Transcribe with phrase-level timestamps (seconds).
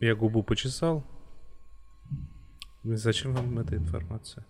[0.00, 1.04] Я губу почесал.
[2.82, 4.46] Зачем вам эта информация?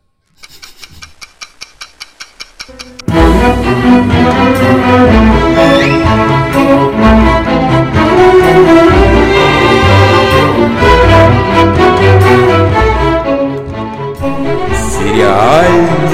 [14.72, 16.09] Сериальный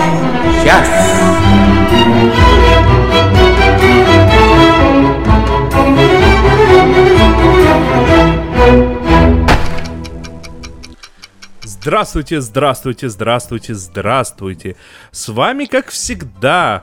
[11.86, 14.74] Здравствуйте, здравствуйте, здравствуйте, здравствуйте.
[15.12, 16.82] С вами, как всегда,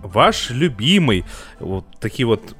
[0.00, 1.24] ваш любимый.
[1.60, 2.54] Вот такие вот,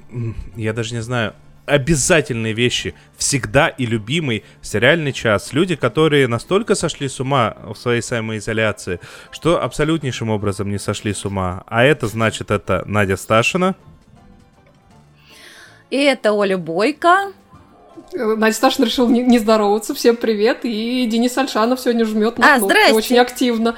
[0.56, 1.34] я даже не знаю,
[1.66, 2.94] обязательные вещи.
[3.18, 5.52] Всегда и любимый сериальный час.
[5.52, 8.98] Люди, которые настолько сошли с ума в своей самоизоляции,
[9.30, 11.64] что абсолютнейшим образом не сошли с ума.
[11.66, 13.76] А это значит, это Надя Сташина.
[15.90, 17.34] И это Оля Бойко.
[18.12, 19.94] Надя Сташин решил не, не здороваться.
[19.94, 20.60] Всем привет.
[20.64, 23.76] И Денис Альшанов сегодня жмет на А, кнопки очень активно.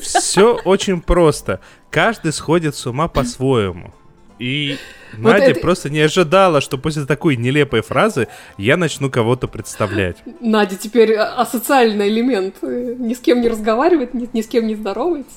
[0.00, 1.60] Все очень просто.
[1.90, 3.92] Каждый сходит с ума по-своему.
[4.38, 4.76] И
[5.14, 8.28] Вот Надя это- просто не ожидала, что после такой нелепой фразы
[8.58, 10.18] я начну кого-то представлять.
[10.40, 12.56] Надя теперь а- асоциальный элемент.
[12.62, 15.36] Э, Ни с кем не разговаривает, ни, ни с кем не здоровается.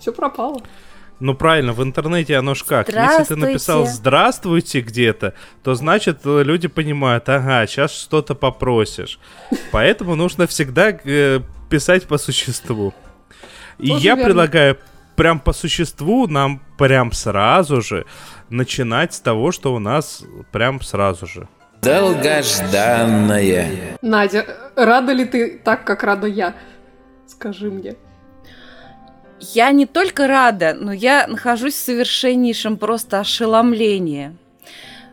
[0.00, 0.60] Все пропало.
[1.22, 2.88] Ну правильно, в интернете оно ж как.
[2.88, 4.80] Если ты написал Здравствуйте.
[4.80, 9.20] где-то, то значит э, люди понимают, ага, сейчас что-то попросишь.
[9.70, 11.38] Поэтому нужно всегда э,
[11.70, 12.92] писать по существу.
[13.78, 14.24] И Тоже я верно.
[14.24, 14.78] предлагаю
[15.14, 18.04] прям по существу нам прям сразу же
[18.50, 21.46] начинать с того, что у нас прям сразу же.
[21.82, 23.96] Долгожданная.
[24.02, 26.56] Надя, рада ли ты так, как рада я?
[27.28, 27.94] Скажи мне.
[29.42, 34.36] Я не только рада, но я нахожусь в совершеннейшем просто ошеломлении.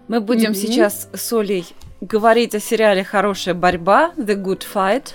[0.07, 0.55] Мы будем Мгм.
[0.55, 1.65] сейчас с Олей
[1.99, 5.13] говорить о сериале «Хорошая борьба» «The Good Fight».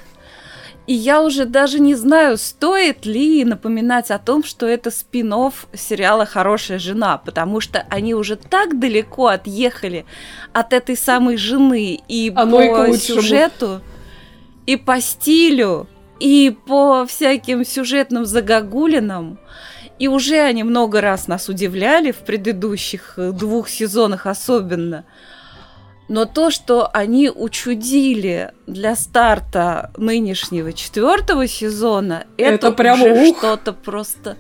[0.86, 5.32] И я уже даже не знаю, стоит ли напоминать о том, что это спин
[5.72, 10.04] сериала «Хорошая жена», потому что они уже так далеко отъехали
[10.52, 13.22] от этой самой жены и Оно и по лучшему.
[13.22, 13.80] сюжету,
[14.66, 15.86] и по стилю,
[16.24, 19.38] и по всяким сюжетным загогулинам.
[19.98, 25.04] И уже они много раз нас удивляли в предыдущих э, двух сезонах особенно.
[26.08, 33.38] Но то, что они учудили для старта нынешнего четвертого сезона, это, Это прям уже ух.
[33.38, 34.36] что-то просто.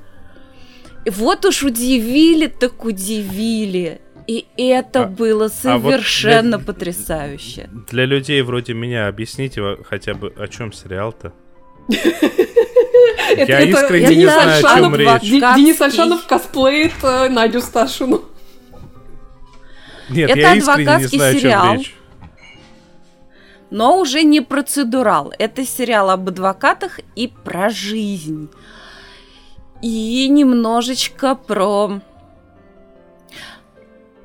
[1.06, 4.00] Вот уж удивили, так удивили.
[4.26, 7.68] И это А- было а вот совершенно для- потрясающе.
[7.90, 11.32] Для людей вроде меня объясните хотя бы, о чем сериал-то.
[13.36, 15.22] Я искренне не знаю, о чем речь.
[15.22, 18.22] Денис Альшанов косплеит Надю Сташину.
[20.10, 21.74] Нет, Это я искренне не адвокатский знаю, о чем сериал.
[21.74, 21.94] речь.
[23.70, 25.32] но уже не процедурал.
[25.38, 28.48] Это сериал об адвокатах и про жизнь.
[29.82, 32.00] И немножечко про...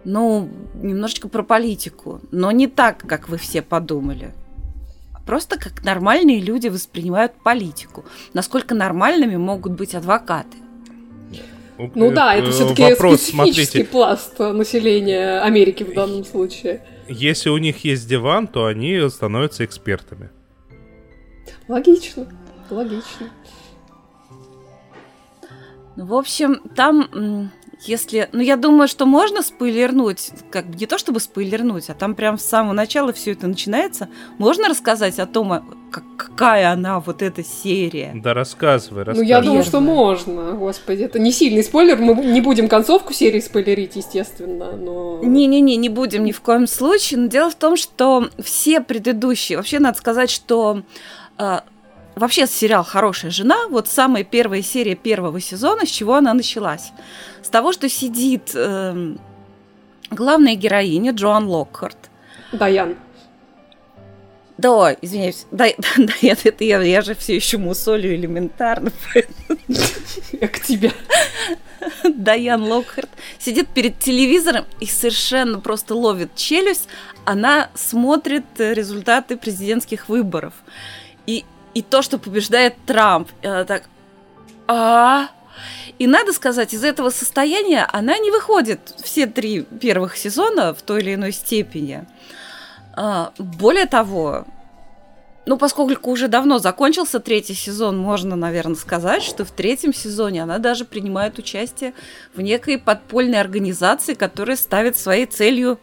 [0.05, 2.21] Ну, немножечко про политику.
[2.31, 4.33] Но не так, как вы все подумали.
[5.29, 8.03] Просто как нормальные люди воспринимают политику.
[8.33, 10.57] Насколько нормальными могут быть адвокаты.
[11.77, 16.83] Ну да, это Э, все-таки Вопрос, специфический смотрите, пласт населения Америки в данном случае.
[17.07, 20.31] если у них есть диван, то они становятся экспертами.
[21.67, 22.27] Логично,
[22.71, 23.29] логично.
[25.95, 27.51] Ну, В общем, там,
[27.85, 28.29] если...
[28.31, 32.37] Ну, я думаю, что можно спойлернуть, как бы не то чтобы спойлернуть, а там прям
[32.37, 34.09] с самого начала все это начинается.
[34.37, 38.11] Можно рассказать о том, а, как- какая она, вот эта серия?
[38.15, 39.27] Да рассказывай, Ну, рассказывай.
[39.27, 40.51] я думаю, что можно.
[40.53, 41.97] Господи, это не сильный спойлер.
[41.97, 45.19] Мы не будем концовку серии спойлерить, естественно, но...
[45.23, 47.19] Не-не-не, не будем ни в коем случае.
[47.21, 49.57] Но дело в том, что все предыдущие...
[49.57, 50.83] Вообще, надо сказать, что...
[52.19, 56.91] Вообще сериал «Хорошая жена», вот самая первая серия первого сезона, с чего она началась?
[57.41, 59.17] С того, что сидит эм,
[60.11, 62.09] главная героиня Джоан Локхарт,
[62.51, 62.97] Даян.
[64.57, 65.45] Да, извиняюсь.
[65.51, 65.67] Да,
[65.97, 68.91] да, это, это я, я же все еще мусолю элементарно.
[70.33, 70.91] Я к тебе.
[72.03, 76.89] Дайан Локхарт сидит перед телевизором и совершенно просто ловит челюсть.
[77.23, 80.53] Она смотрит э, результаты президентских выборов.
[81.73, 83.29] И, то, что побеждает Трамп.
[83.41, 83.83] И она так...
[84.67, 85.29] А,
[85.97, 91.01] и надо сказать, из этого состояния она не выходит все три первых сезона в той
[91.01, 92.05] или иной степени.
[92.95, 94.45] А, более того,
[95.45, 100.59] ну, поскольку уже давно закончился третий сезон, можно, наверное, сказать, что в третьем сезоне она
[100.59, 101.93] даже принимает участие
[102.35, 105.79] в некой подпольной организации, которая ставит своей целью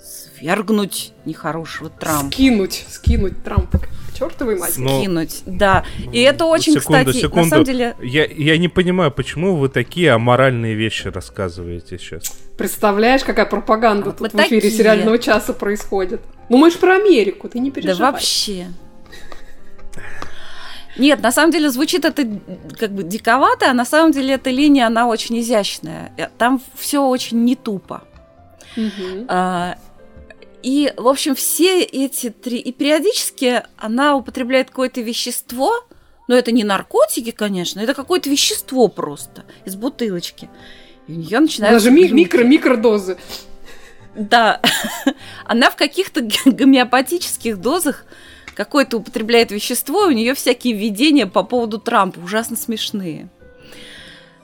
[0.00, 2.32] свергнуть нехорошего Трампа.
[2.32, 3.80] Скинуть, скинуть Трампа
[4.20, 4.80] чертовой матери.
[4.82, 5.84] Ну, Кинуть, да.
[6.12, 7.42] И это очень, секунду, кстати, секунду.
[7.42, 7.96] на самом деле...
[8.00, 12.32] Я, я не понимаю, почему вы такие аморальные вещи рассказываете сейчас.
[12.56, 14.78] Представляешь, какая пропаганда А тут мы в эфире такие.
[14.78, 16.20] сериального часа происходит?
[16.48, 18.12] Ну мы же про Америку, ты не Да переживай.
[18.12, 18.66] вообще.
[20.98, 22.26] Нет, на самом деле звучит это
[22.78, 26.12] как бы диковато, а на самом деле эта линия, она очень изящная.
[26.36, 28.02] Там все очень не тупо.
[28.76, 29.24] Мгм.
[29.28, 29.76] А,
[30.62, 32.58] И, в общем, все эти три...
[32.58, 35.72] И периодически она употребляет какое-то вещество,
[36.28, 40.50] но это не наркотики, конечно, это какое-то вещество просто из бутылочки.
[41.06, 41.76] И у нее начинают...
[41.76, 43.16] Даже ми- микро-микродозы.
[44.14, 44.60] Да,
[45.44, 48.04] она в каких-то гомеопатических дозах
[48.54, 53.30] какое-то употребляет вещество, и у нее всякие видения по поводу Трампа ужасно смешные.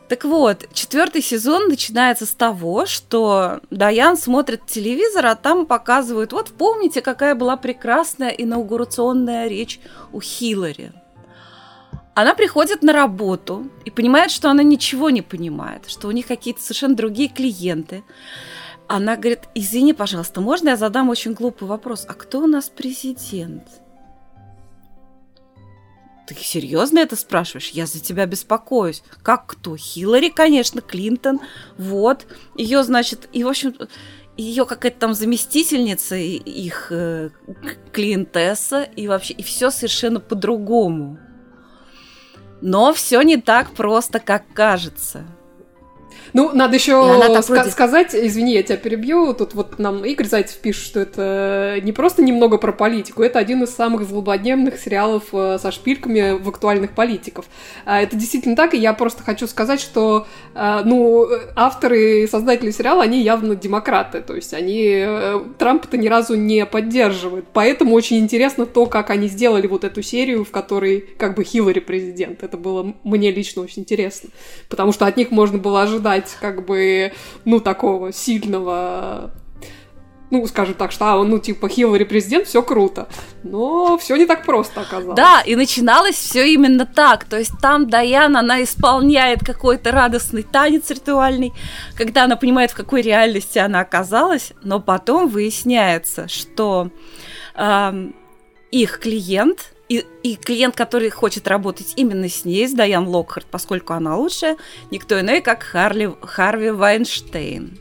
[0.09, 6.51] Так вот, четвертый сезон начинается с того, что Даян смотрит телевизор, а там показывают, вот
[6.51, 9.81] помните, какая была прекрасная инаугурационная речь
[10.13, 10.93] у Хиллари.
[12.15, 16.63] Она приходит на работу и понимает, что она ничего не понимает, что у них какие-то
[16.63, 18.05] совершенно другие клиенты.
[18.87, 22.07] Она говорит, извини, пожалуйста, можно я задам очень глупый вопрос?
[22.09, 23.65] А кто у нас президент?
[26.27, 27.71] Ты серьезно это спрашиваешь?
[27.71, 29.03] Я за тебя беспокоюсь.
[29.23, 29.77] Как кто?
[29.77, 31.41] Хиллари, конечно, Клинтон.
[31.79, 32.27] Вот.
[32.57, 33.75] Ее, значит, и, в общем,
[34.37, 37.31] ее какая-то там заместительница, их э,
[37.93, 41.19] клиентесса, и вообще, и все совершенно по-другому.
[42.61, 45.27] Но все не так просто, как кажется.
[46.33, 46.93] Ну, надо еще
[47.55, 51.93] вроде- сказать, извини, я тебя перебью, тут вот нам Игорь Зайцев пишет, что это не
[51.93, 56.93] просто немного про политику, это один из самых злободневных сериалов э, со шпильками в актуальных
[56.93, 57.47] политиков.
[57.85, 62.71] А, Это действительно так, и я просто хочу сказать, что, э, ну, авторы и создатели
[62.71, 68.19] сериала, они явно демократы, то есть они э, Трампа-то ни разу не поддерживают, поэтому очень
[68.19, 72.43] интересно то, как они сделали вот эту серию, в которой как бы Хиллари президент.
[72.43, 74.31] Это было мне лично очень интересно,
[74.69, 77.13] потому что от них можно было ожидать как бы,
[77.45, 79.33] ну, такого сильного
[80.31, 83.09] ну, скажем так, что, а, он, ну, типа, Хиллари президент, все круто.
[83.45, 85.17] Но все не так просто оказалось.
[85.17, 87.25] Да, и начиналось все именно так.
[87.25, 91.53] То есть там Даян, она исполняет какой-то радостный танец ритуальный,
[91.97, 96.91] когда она понимает, в какой реальности она оказалась, но потом выясняется, что
[97.55, 98.13] ам,
[98.73, 103.93] их клиент и, и клиент, который хочет работать именно с ней, с Даян Локхарт, поскольку
[103.93, 104.57] она лучшая,
[104.91, 107.79] никто иной, как Харли, Харви Вайнштейн.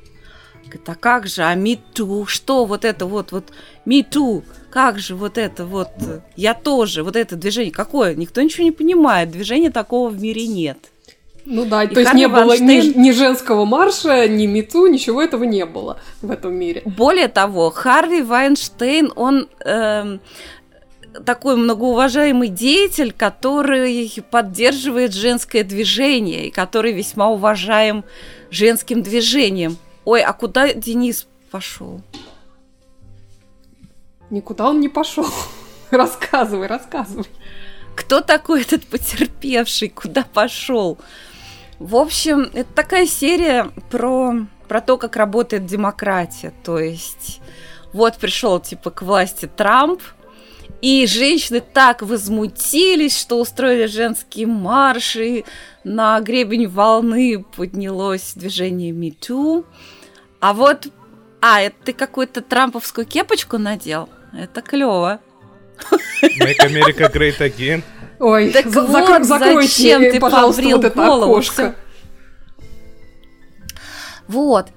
[0.66, 3.52] Говорит, а как же, а Too, что вот это вот, вот
[3.86, 5.90] Too, как же вот это вот,
[6.36, 8.16] я тоже, вот это движение, какое?
[8.16, 10.78] Никто ничего не понимает, движения такого в мире нет.
[11.46, 15.22] Ну да, И то есть Харви не было ни, ни женского марша, ни мету, ничего
[15.22, 16.82] этого не было в этом мире.
[16.86, 20.20] Более того, Харви Вайнштейн, он эм,
[21.26, 28.04] такой многоуважаемый деятель, который поддерживает женское движение и который весьма уважаем
[28.52, 29.78] женским движением.
[30.04, 32.02] Ой, а куда Денис пошел?
[34.30, 35.28] Никуда он не пошел.
[35.92, 37.28] Рассказывай, рассказывай.
[37.96, 39.90] Кто такой этот потерпевший?
[39.90, 40.98] Куда пошел?
[41.80, 46.54] В общем, это такая серия про, про то, как работает демократия.
[46.64, 47.40] То есть,
[47.94, 50.02] вот пришел типа к власти Трамп,
[50.86, 55.44] и женщины так возмутились, что устроили женские марши,
[55.84, 59.66] на гребень волны поднялось движение МeToo.
[60.40, 60.86] А вот,
[61.42, 64.10] а, это ты какую-то трамповскую кепочку надел?
[64.32, 65.22] Это клево.
[66.22, 67.82] Make America Great Again.
[68.20, 71.32] Ой, Так за- вот, закро- закройте, зачем ты побрил вот голову?
[71.34, 71.76] окошко.
[74.28, 74.68] Вот.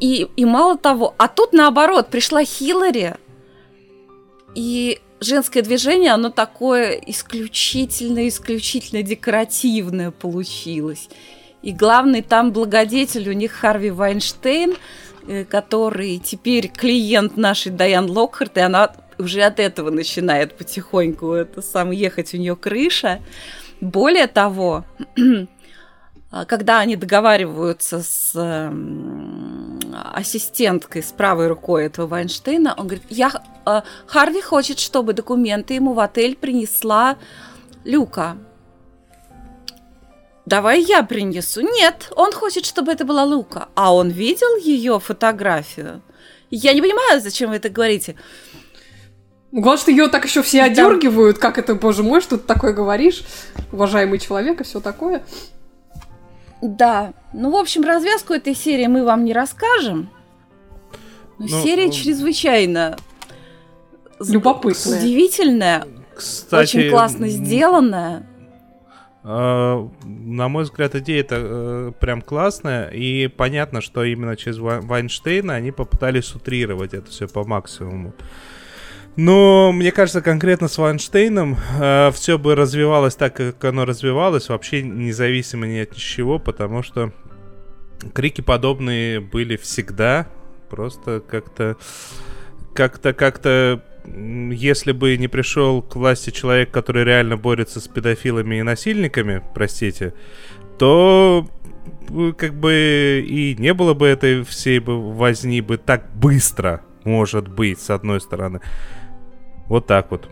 [0.00, 3.14] И, и мало того, а тут наоборот, пришла Хиллари,
[4.54, 11.08] и женское движение, оно такое исключительно-исключительно декоративное получилось.
[11.62, 14.74] И главный там благодетель у них Харви Вайнштейн,
[15.26, 21.62] э, который теперь клиент нашей Дайан Локхарт, и она уже от этого начинает потихоньку это
[21.62, 23.20] сам ехать у нее крыша.
[23.80, 24.84] Более того,
[26.30, 29.51] а, когда они договариваются с эм,
[29.94, 33.32] ассистенткой с правой рукой этого Вайнштейна, он говорит, я,
[33.66, 37.16] э, Харви хочет, чтобы документы ему в отель принесла
[37.84, 38.36] Люка.
[40.46, 41.60] Давай я принесу.
[41.60, 43.68] Нет, он хочет, чтобы это была Лука.
[43.74, 46.02] А он видел ее фотографию?
[46.50, 48.16] Я не понимаю, зачем вы это говорите.
[49.52, 50.64] Главное, что ее так еще все Да.
[50.64, 53.22] одергивают, как это, боже мой, что ты такое говоришь,
[53.70, 55.22] уважаемый человек и все такое.
[56.62, 60.08] Да, ну, в общем, развязку этой серии мы вам не расскажем.
[61.38, 62.96] Ну, серия ну, чрезвычайно
[64.20, 64.98] Любопытная.
[65.00, 68.24] удивительная, Кстати, очень классно сделанная.
[69.24, 74.80] э, на мой взгляд, идея это э, прям классная, и понятно, что именно через Ва-
[74.82, 78.12] Вайнштейна они попытались утрировать это все по максимуму.
[79.16, 81.56] Но мне кажется, конкретно с Вайнштейном
[82.12, 87.12] все бы развивалось так, как оно развивалось, вообще независимо ни от чего, потому что
[88.14, 90.28] крики подобные были всегда.
[90.70, 91.76] Просто как-то
[92.74, 98.62] как-то как-то если бы не пришел к власти человек, который реально борется с педофилами и
[98.62, 100.14] насильниками, простите,
[100.78, 101.48] то
[102.10, 107.48] э, как бы и не было бы этой всей бы возни бы так быстро, может
[107.48, 108.60] быть, с одной стороны.
[109.68, 110.28] Вот так вот.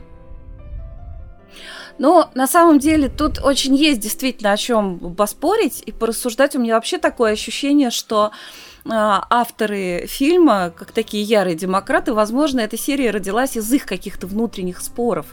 [1.99, 6.57] Но на самом деле тут очень есть действительно о чем поспорить и порассуждать.
[6.57, 8.31] У меня вообще такое ощущение, что
[8.89, 14.81] а, авторы фильма, как такие ярые демократы, возможно, эта серия родилась из их каких-то внутренних
[14.81, 15.27] споров.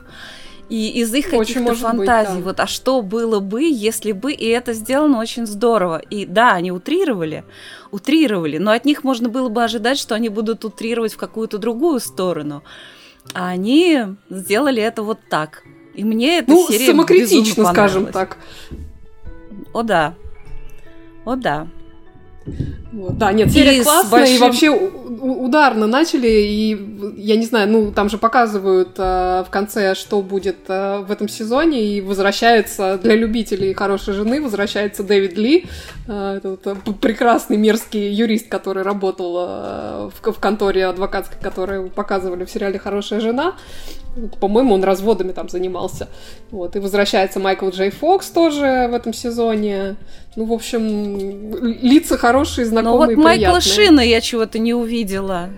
[0.70, 2.40] И из их каких-то может быть, фантазий.
[2.40, 2.44] да.
[2.44, 6.00] Вот, а что было бы, если бы, и это сделано очень здорово.
[6.00, 7.46] И да, они утрировали,
[7.92, 12.02] утрировали, но от них можно было бы ожидать, что они будут утрировать в какую-то другую
[12.02, 12.64] сторону.
[13.34, 15.64] А они сделали это вот так.
[15.94, 18.38] И мне эта Ну, серия самокритично, скажем так.
[19.74, 20.16] О да.
[21.26, 21.68] О да.
[22.98, 26.78] Вот, Да, нет, серия И классная, и большим- вообще у- у- ударно начали, и
[27.18, 31.30] я не знаю, ну, там же показывают э, в конце, что будет э, в этом
[31.30, 35.66] сезоне, и возвращается для любителей хорошей жены, возвращается Дэвид Ли,
[36.08, 42.46] э, этот э, прекрасный мерзкий юрист, который работал э, в, в конторе адвокатской, которую показывали
[42.46, 43.54] в сериале «Хорошая жена».
[44.40, 46.08] По-моему, он разводами там занимался.
[46.50, 49.96] Вот, и возвращается Майкл Джей Фокс тоже в этом сезоне.
[50.36, 53.62] Ну, в общем, лица хорошие, Но знакомые, вот Майкла приятные.
[53.62, 55.50] Шина я чего-то не увидела.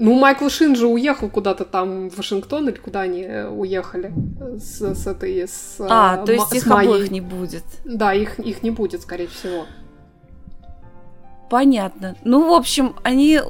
[0.00, 4.12] Ну, Майкл Шин же уехал куда-то там в Вашингтон, или куда они э, уехали
[4.56, 5.40] с, с этой...
[5.48, 6.88] С, А, э, то есть с их Майей.
[6.88, 7.64] обоих не будет.
[7.84, 9.66] Да, их, их не будет, скорее всего.
[11.50, 12.14] Понятно.
[12.24, 13.40] Ну, в общем, они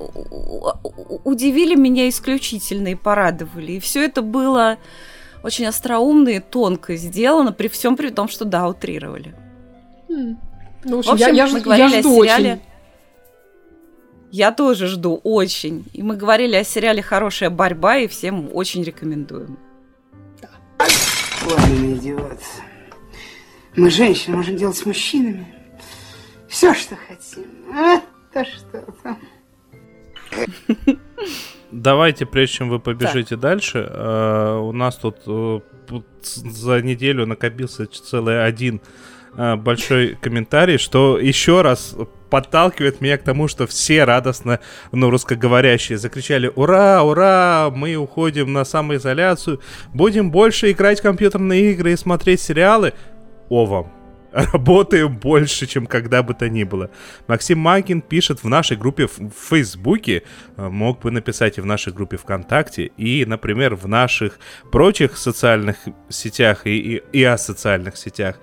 [1.24, 3.72] удивили меня исключительно и порадовали.
[3.72, 4.78] И все это было
[5.42, 9.34] очень остроумно и тонко сделано, при всем при том, что да, утрировали.
[10.08, 10.38] М.
[10.84, 12.52] Ну, в В общем, я, я, мы ж- я говорили о жду сериале.
[12.52, 12.62] очень.
[14.30, 15.84] Я тоже жду очень.
[15.92, 19.58] И мы говорили о сериале «Хорошая борьба», и всем очень рекомендуем.
[21.46, 22.40] Ладно, идиот.
[23.76, 25.58] Мы, женщины, можем делать с мужчинами
[26.48, 27.44] все, что хотим.
[27.72, 28.00] А
[28.32, 29.16] то что-то.
[31.70, 35.60] Давайте, прежде чем вы побежите дальше, э, у нас тут э,
[36.24, 38.80] за неделю накопился целый один
[39.56, 41.94] большой комментарий, что еще раз
[42.28, 44.60] подталкивает меня к тому, что все радостно,
[44.92, 47.70] ну, русскоговорящие, закричали «Ура, ура!
[47.74, 49.60] Мы уходим на самоизоляцию,
[49.94, 52.92] будем больше играть в компьютерные игры и смотреть сериалы».
[53.48, 53.92] О вам!
[54.32, 56.90] Работаем больше, чем когда бы то ни было.
[57.26, 60.22] Максим Макин пишет в нашей группе в Фейсбуке,
[60.56, 64.38] э, мог бы написать и в нашей группе ВКонтакте, и, например, в наших
[64.70, 65.76] прочих социальных
[66.10, 68.38] сетях и, и, и асоциальных сетях.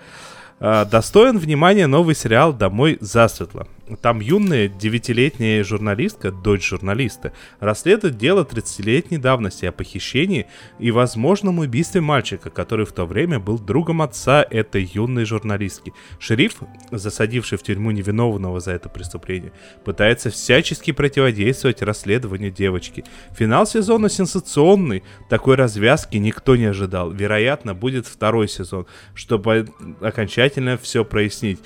[0.59, 3.67] Э, Достоин внимания новый сериал «Домой засветло».
[4.01, 10.47] Там юная девятилетняя журналистка, дочь журналиста, расследует дело 30-летней давности о похищении
[10.79, 15.93] и возможном убийстве мальчика, который в то время был другом отца этой юной журналистки.
[16.17, 16.55] Шериф,
[16.89, 19.51] засадивший в тюрьму невиновного за это преступление,
[19.83, 23.03] пытается всячески противодействовать расследованию девочки.
[23.37, 27.11] Финал сезона сенсационный, такой развязки никто не ожидал.
[27.11, 29.67] Вероятно, будет второй сезон, чтобы
[30.01, 31.59] окончательно все прояснить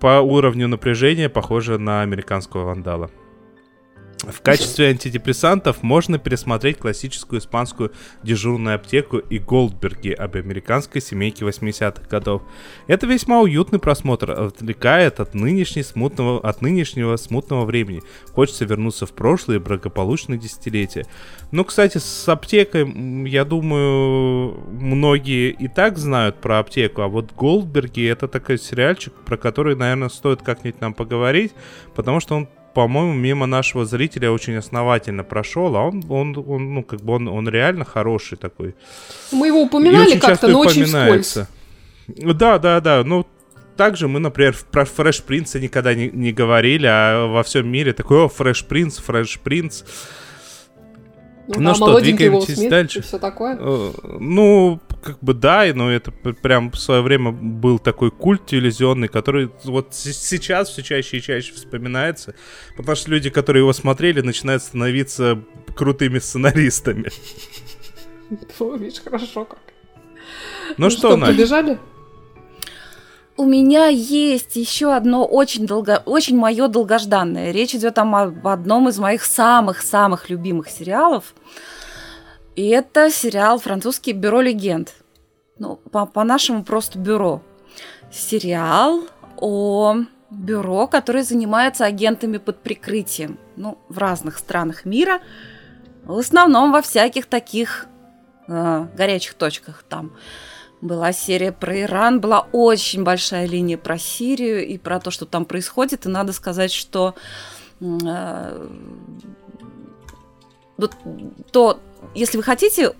[0.00, 3.10] по уровню напряжения похоже на американского вандала.
[4.22, 12.06] В качестве антидепрессантов можно пересмотреть классическую испанскую дежурную аптеку и Голдберги об американской семейке 80-х
[12.08, 12.42] годов.
[12.86, 18.02] Это весьма уютный просмотр, отвлекает от, нынешней смутного, от нынешнего смутного времени.
[18.32, 21.06] Хочется вернуться в прошлое и благополучные десятилетия.
[21.50, 22.92] Ну, кстати, с аптекой,
[23.26, 29.38] я думаю, многие и так знают про аптеку, а вот Голдберги это такой сериальчик, про
[29.38, 31.52] который, наверное, стоит как-нибудь нам поговорить,
[31.94, 36.82] потому что он по-моему, мимо нашего зрителя очень основательно прошел, а он, он, он ну,
[36.82, 38.74] как бы он, он реально хороший такой.
[39.32, 41.38] Мы его упоминали как-то, но очень вскользь.
[42.08, 43.04] Да, да, да.
[43.04, 43.26] Ну,
[43.76, 47.92] также мы, например, про Fresh Prince а никогда не, не говорили, а во всем мире
[47.92, 49.84] такой, о, Fresh Prince, Fresh Prince.
[51.56, 52.98] Ну, Ну что, двигаемся Смит дальше?
[53.00, 53.56] и все такое.
[53.60, 59.08] Э, Ну, как бы да, но это прям в свое время был такой культ телевизионный,
[59.08, 62.34] который вот сейчас все чаще и чаще вспоминается,
[62.76, 65.42] потому что люди, которые его смотрели, начинают становиться
[65.74, 67.10] крутыми сценаристами.
[68.78, 69.58] Видишь, хорошо как.
[70.76, 71.32] Ну что, Надя?
[71.32, 71.78] побежали?
[73.40, 77.52] У меня есть еще одно очень долго, очень мое долгожданное.
[77.52, 81.34] Речь идет об одном из моих самых-самых любимых сериалов.
[82.54, 84.92] И это сериал французский «Бюро легенд».
[85.58, 87.40] Ну, по- по-нашему просто «Бюро».
[88.12, 89.04] Сериал
[89.38, 89.96] о
[90.28, 93.38] бюро, которое занимается агентами под прикрытием.
[93.56, 95.18] Ну, в разных странах мира.
[96.04, 97.86] В основном во всяких таких
[98.48, 100.12] э, горячих точках там.
[100.80, 105.44] Была серия про Иран, была очень большая линия про Сирию и про то, что там
[105.44, 106.06] происходит.
[106.06, 107.14] И надо сказать, что
[107.80, 108.68] э,
[111.52, 111.80] то,
[112.14, 112.94] если вы хотите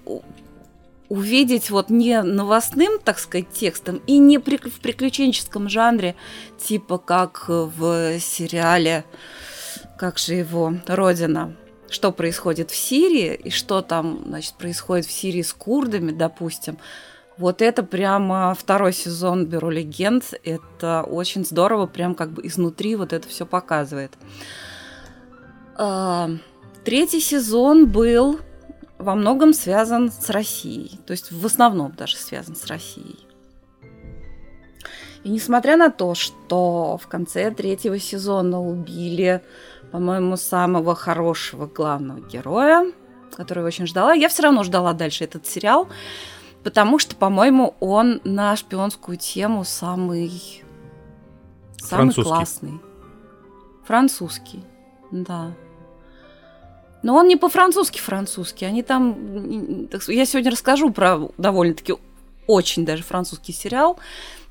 [1.09, 6.15] увидеть вот не новостным, так сказать, текстом и не при- в приключенческом жанре,
[6.59, 9.05] типа как в сериале,
[9.99, 11.57] как же его, Родина,
[11.89, 16.79] что происходит в Сирии и что там, значит, происходит в Сирии с курдами, допустим.
[17.41, 20.35] Вот это прямо второй сезон Бюро легенд.
[20.45, 24.13] Это очень здорово, прям как бы изнутри вот это все показывает.
[25.75, 26.29] А,
[26.85, 28.41] Третий сезон был
[28.99, 30.99] во многом связан с Россией.
[31.07, 33.27] То есть в основном даже связан с Россией.
[35.25, 39.43] И несмотря на то, что в конце третьего сезона убили,
[39.93, 42.93] по-моему, самого хорошего главного героя,
[43.35, 45.89] которого я очень ждала, я все равно ждала дальше этот сериал,
[46.63, 50.63] потому что, по-моему, он на шпионскую тему самый,
[51.79, 52.23] самый Французский.
[52.23, 52.81] классный.
[53.85, 54.65] Французский,
[55.11, 55.53] да.
[57.03, 58.67] Но он не по-французски французский.
[58.67, 59.89] Они там...
[60.09, 61.95] Я сегодня расскажу про довольно-таки
[62.47, 63.99] очень даже французский сериал.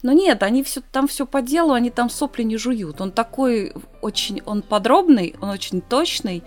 [0.02, 3.02] Но нет, они все там все по делу, они там сопли не жуют.
[3.02, 6.44] Он такой очень, он подробный, он очень точный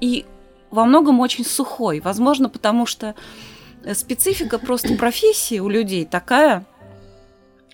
[0.00, 0.26] и
[0.70, 2.00] во многом очень сухой.
[2.00, 3.14] Возможно, потому что
[3.94, 6.64] специфика просто профессии у людей такая.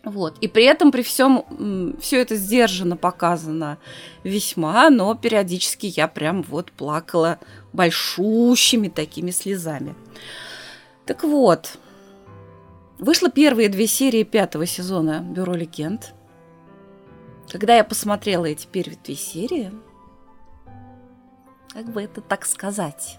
[0.05, 0.37] Вот.
[0.41, 3.79] И при этом, при всем, все это сдержанно показано
[4.25, 7.39] весьма, но периодически я прям вот плакала
[7.73, 9.95] большущими такими слезами.
[11.07, 11.79] Так вот,
[12.99, 16.15] вышло первые две серии пятого сезона «Бюро легенд».
[17.49, 19.73] Когда я посмотрела эти первые две серии,
[21.73, 23.19] как бы это так сказать,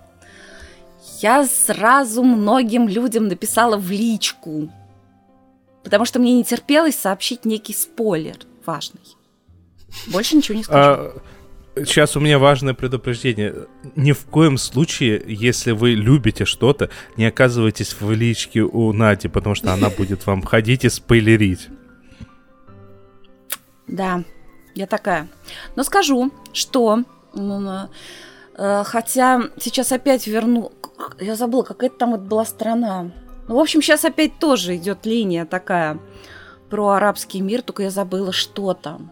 [1.21, 4.69] я сразу многим людям написала в личку,
[5.83, 9.01] потому что мне не терпелось сообщить некий спойлер важный.
[10.07, 10.79] Больше ничего не скажу.
[10.79, 11.21] А,
[11.75, 13.67] Сейчас у меня важное предупреждение.
[13.95, 19.55] Ни в коем случае, если вы любите что-то, не оказывайтесь в личке у Нади, потому
[19.55, 21.69] что она будет вам ходить и спойлерить.
[23.87, 24.23] Да,
[24.75, 25.27] я такая.
[25.75, 27.03] Но скажу, что
[28.55, 30.71] хотя сейчас опять верну,
[31.19, 33.11] я забыла, какая-то там вот была страна.
[33.47, 35.99] Ну, в общем, сейчас опять тоже идет линия такая
[36.69, 39.11] про арабский мир, только я забыла, что там.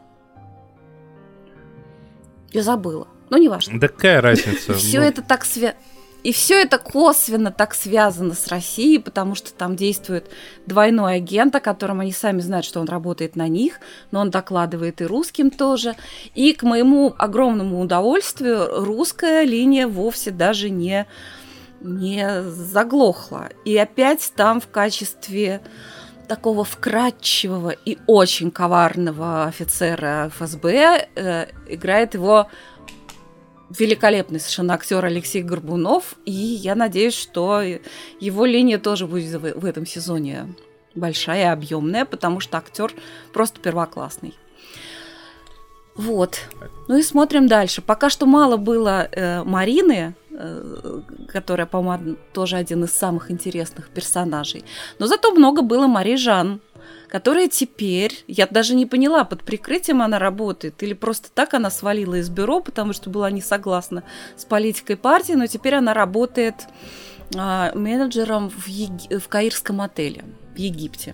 [2.52, 3.08] Я забыла.
[3.30, 3.80] Ну, неважно.
[3.80, 4.74] Да какая разница?
[4.78, 5.76] Все Ну, это так свя...
[6.24, 10.30] И все это косвенно так связано с Россией, потому что там действует
[10.68, 13.80] двойной агент, о котором они сами знают, что он работает на них,
[14.12, 15.96] но он докладывает и русским тоже.
[16.36, 21.08] И к моему огромному удовольствию русская линия вовсе даже не,
[21.82, 23.50] не заглохла.
[23.66, 25.62] И опять там в качестве
[26.32, 32.48] такого вкрадчивого и очень коварного офицера ФСБ э, играет его
[33.78, 37.62] великолепный совершенно актер Алексей Горбунов, и я надеюсь, что
[38.20, 40.54] его линия тоже будет в, этом сезоне
[40.96, 42.92] большая и объемная, потому что актер
[43.34, 44.36] просто первоклассный.
[45.96, 46.40] Вот.
[46.88, 47.82] Ну и смотрим дальше.
[47.82, 54.64] Пока что мало было э, Марины, э, которая, по-моему, тоже один из самых интересных персонажей.
[55.00, 56.62] Но зато много было Мари Жан,
[57.12, 62.16] которая теперь, я даже не поняла, под прикрытием она работает, или просто так она свалила
[62.16, 64.04] из бюро, потому что была не согласна
[64.38, 66.56] с политикой партии, но теперь она работает
[67.36, 70.24] а, менеджером в, Еги- в Каирском отеле
[70.56, 71.14] в Египте.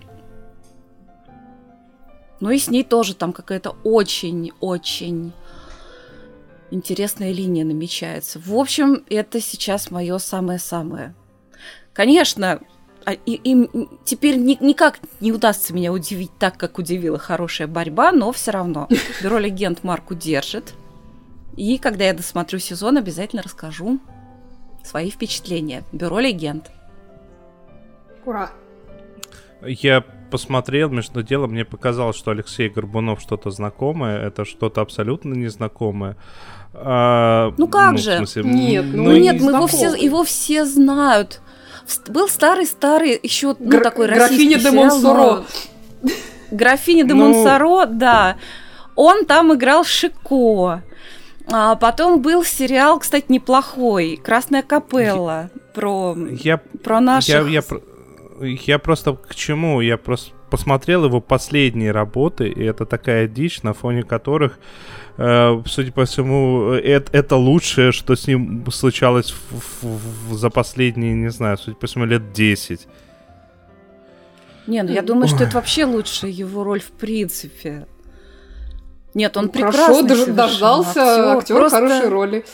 [2.40, 5.34] Ну и с ней тоже там какая-то очень-очень
[6.70, 8.40] интересная линия намечается.
[8.40, 11.16] В общем, это сейчас мое самое-самое.
[11.94, 12.60] Конечно,
[13.14, 18.32] и- им теперь ни- никак не удастся меня удивить так, как удивила хорошая борьба, но
[18.32, 18.88] все равно
[19.24, 20.74] Бюро легенд марку держит.
[21.56, 24.00] И когда я досмотрю сезон, обязательно расскажу
[24.84, 25.84] свои впечатления.
[25.92, 26.70] Бюро легенд.
[28.26, 28.52] Ура!
[29.64, 36.16] Я посмотрел, между делом, мне показалось, что Алексей Горбунов что-то знакомое, это что-то абсолютно незнакомое.
[36.74, 38.18] А, ну как же?
[38.18, 41.42] Смысле, нет, ну, ну нет, мы его все, его все знают.
[42.08, 45.44] Был старый-старый еще ну, Гра- такой российский Графиня де Монсоро.
[46.52, 47.34] Графиня де ну...
[47.34, 48.38] Монсоро, да.
[48.96, 50.82] Он там играл Шико.
[51.50, 57.30] А потом был сериал, кстати, неплохой, Красная капелла про я, про наших.
[57.30, 57.62] Я, я,
[58.42, 59.80] я просто к чему?
[59.80, 64.58] Я просто посмотрел его последние работы, и это такая дичь, на фоне которых,
[65.18, 71.16] судя по всему, это, это лучшее, что с ним случалось в, в, в, за последние,
[71.16, 72.88] не знаю, судя по всему, лет 10.
[74.68, 77.88] Не, ну я думаю, что это вообще лучшая его роль в принципе.
[79.14, 81.80] Нет, он ну, прекрасный Хорошо, дождался актер, актер просто...
[81.80, 82.46] хорошей роли.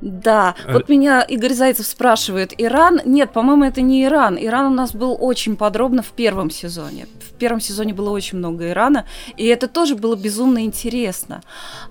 [0.00, 0.72] Да, а...
[0.72, 3.00] вот меня Игорь Зайцев спрашивает, Иран?
[3.04, 4.38] Нет, по-моему, это не Иран.
[4.38, 7.06] Иран у нас был очень подробно в первом сезоне.
[7.20, 11.42] В первом сезоне было очень много Ирана, и это тоже было безумно интересно.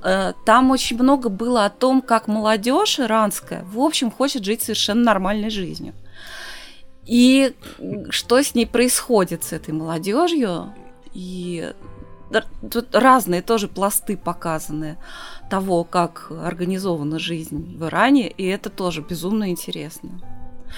[0.04, 5.04] Э, там очень много было о том, как молодежь иранская, в общем, хочет жить совершенно
[5.04, 5.93] нормальной жизнью.
[7.06, 7.54] И
[8.12, 10.74] что с ней происходит, с этой молодежью.
[11.13, 11.74] И
[12.72, 14.98] тут разные тоже пласты показаны
[15.50, 20.12] того, как организована жизнь в Иране, и это тоже безумно интересно.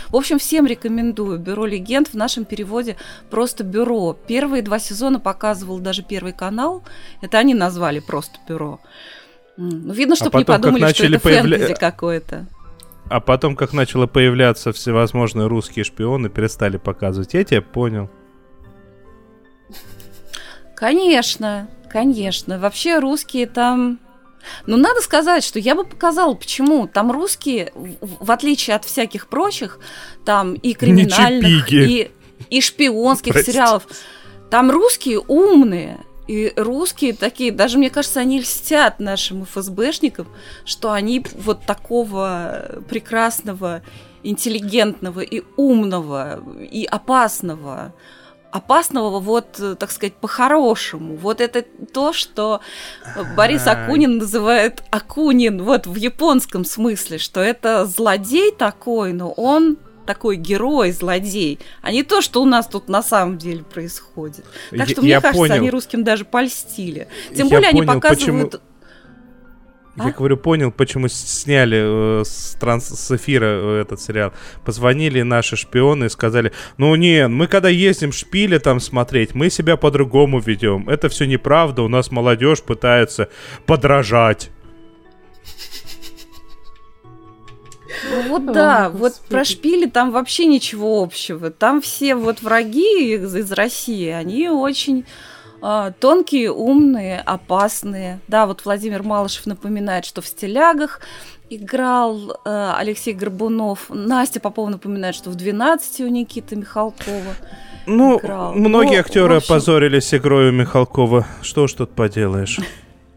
[0.10, 1.38] В общем, всем рекомендую.
[1.40, 2.96] Бюро легенд в нашем переводе
[3.30, 4.18] просто бюро.
[4.28, 6.84] Первые два сезона показывал даже Первый канал.
[7.22, 8.80] Это они назвали просто бюро.
[9.58, 11.58] Ну, видно, чтобы а не подумали, что это появля...
[11.58, 12.48] фэнтези какое-то.
[13.10, 17.34] А потом, как начало появляться всевозможные русские шпионы, перестали показывать.
[17.34, 18.10] Я тебя понял.
[20.82, 22.58] Конечно, конечно.
[22.58, 24.00] Вообще русские там
[24.66, 26.88] но надо сказать, что я бы показала, почему.
[26.88, 29.78] Там русские, в отличие от всяких прочих,
[30.26, 32.10] там и криминальных, и,
[32.50, 33.52] и шпионских Простите.
[33.52, 33.86] сериалов,
[34.50, 36.00] там русские умные.
[36.28, 40.28] И русские такие, даже мне кажется, они льстят нашим ФСБшникам,
[40.66, 43.84] что они вот такого прекрасного,
[44.24, 47.94] интеллигентного и умного и опасного
[48.52, 51.16] опасного вот, так сказать, по-хорошему.
[51.16, 52.62] Вот это то, что
[53.36, 60.36] Борис Акунин называет Акунин, вот в японском смысле, что это злодей такой, но он такой
[60.36, 64.46] герой, злодей, а не то, что у нас тут на самом деле происходит.
[64.76, 65.56] Так что, я, мне кажется, понял.
[65.56, 67.08] они русским даже польстили.
[67.36, 68.52] Тем я более понял, они показывают...
[68.52, 68.71] Почему
[69.98, 70.12] я а?
[70.12, 74.32] говорю, понял, почему сняли э, с, транс, с эфира э, этот сериал.
[74.64, 79.76] Позвонили наши шпионы и сказали, ну не, мы когда ездим шпили там смотреть, мы себя
[79.76, 80.88] по-другому ведем.
[80.88, 83.30] Это все неправда, у нас молодежь пытается
[83.66, 84.50] подражать.
[88.10, 91.52] Ну вот да, О, вот про шпили там вообще ничего общего.
[91.52, 95.06] Там все вот враги из, из России, они очень
[96.00, 98.20] тонкие, умные, опасные.
[98.28, 101.02] Да, вот Владимир Малышев напоминает, что в «Стилягах»
[101.50, 103.86] играл э, Алексей Горбунов.
[103.90, 107.36] Настя Попова напоминает, что в «12» у Никиты Михалкова
[107.86, 108.54] Ну, играл.
[108.54, 109.54] многие ну, актеры общем...
[109.54, 111.28] опозорились игрой у Михалкова.
[111.42, 112.60] Что ж тут поделаешь?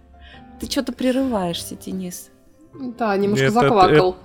[0.61, 2.31] Ты что-то прерываешься, Денис.
[2.75, 4.19] Да, немножко заквакал это,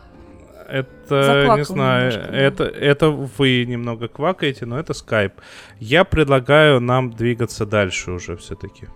[0.72, 5.34] не знаю, немножко, это, это вы немного квакаете, но это скайп.
[5.80, 8.88] Я предлагаю нам двигаться дальше уже все-таки.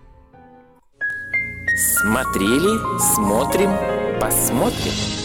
[1.76, 2.78] Смотрели,
[3.14, 3.70] смотрим,
[4.20, 5.23] посмотрим.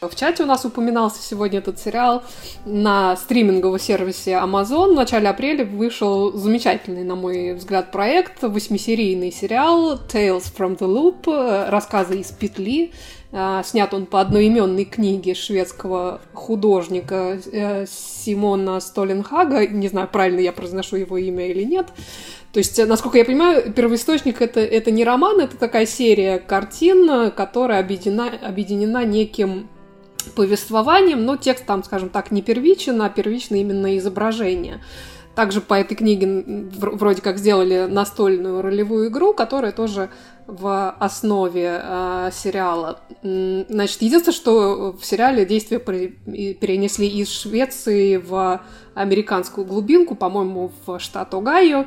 [0.00, 2.22] В чате у нас упоминался сегодня этот сериал
[2.64, 4.92] на стриминговом сервисе Amazon.
[4.92, 11.68] В начале апреля вышел замечательный, на мой взгляд, проект, восьмисерийный сериал Tales from the Loop,
[11.68, 12.92] рассказы из петли.
[13.30, 19.66] А, снят он по одноименной книге шведского художника э, Симона Столенхага.
[19.66, 21.88] Не знаю, правильно я произношу его имя или нет.
[22.54, 27.80] То есть, насколько я понимаю, первоисточник это, это не роман, это такая серия картин, которая
[27.80, 29.68] объединена, объединена неким
[30.22, 34.80] повествованием, но текст там, скажем так, не первичен, а первично именно изображение.
[35.34, 40.10] Также по этой книге вроде как сделали настольную ролевую игру, которая тоже
[40.46, 43.00] в основе э, сериала.
[43.22, 48.60] Значит, единственное, что в сериале действия перенесли из Швеции в
[48.94, 51.80] американскую глубинку, по-моему, в штат Огайо.
[51.80, 51.86] А,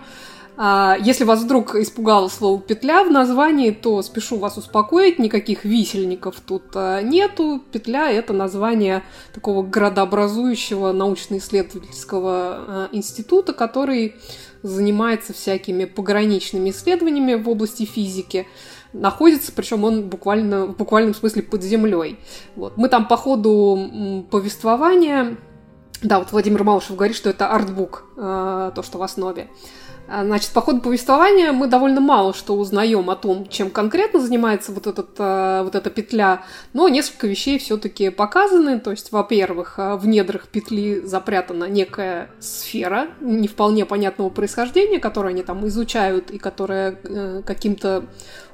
[0.56, 6.64] если вас вдруг испугало слово «петля» в названии, то спешу вас успокоить, никаких висельников тут
[6.76, 7.62] а, нету.
[7.72, 14.16] Петля— это название такого градообразующего научно-исследовательского а, института, который
[14.62, 18.48] занимается всякими пограничными исследованиями в области физики.
[18.94, 22.20] находится, причем он буквально, в буквальном смысле под землей.
[22.56, 22.78] Вот.
[22.78, 25.36] Мы там по ходу повествования
[26.04, 29.48] да, вот Владимир Малышев говорит, что это артбук, э, то, что в основе.
[29.48, 34.72] А, значит, по ходу повествования мы довольно мало что узнаем о том, чем конкретно занимается
[34.72, 38.80] вот, этот, а, вот эта петля, но несколько вещей все-таки показаны.
[38.80, 45.32] То есть, во-первых, а, в недрах петли запрятана некая сфера не вполне понятного происхождения, которую
[45.32, 48.06] они там изучают и которая э, каким-то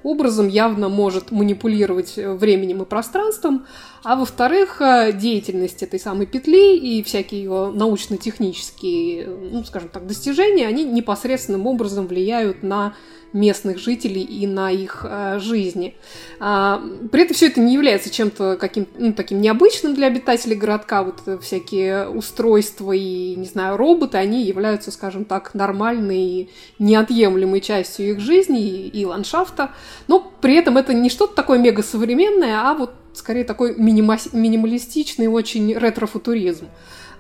[0.03, 3.65] образом явно может манипулировать временем и пространством.
[4.03, 10.67] А во-вторых, э, деятельность этой самой петли и всякие ее научно-технические, ну, скажем так, достижения,
[10.67, 12.95] они непосредственным образом влияют на
[13.33, 15.95] местных жителей и на их э, жизни.
[16.39, 21.03] А, при этом все это не является чем-то каким ну, таким необычным для обитателей городка.
[21.03, 28.19] Вот всякие устройства и, не знаю, роботы, они являются, скажем так, нормальной, неотъемлемой частью их
[28.19, 29.71] жизни и, и ландшафта.
[30.07, 35.27] Но при этом это не что-то такое мега современное, а вот скорее такой минима- минималистичный
[35.27, 36.67] очень ретро-футуризм.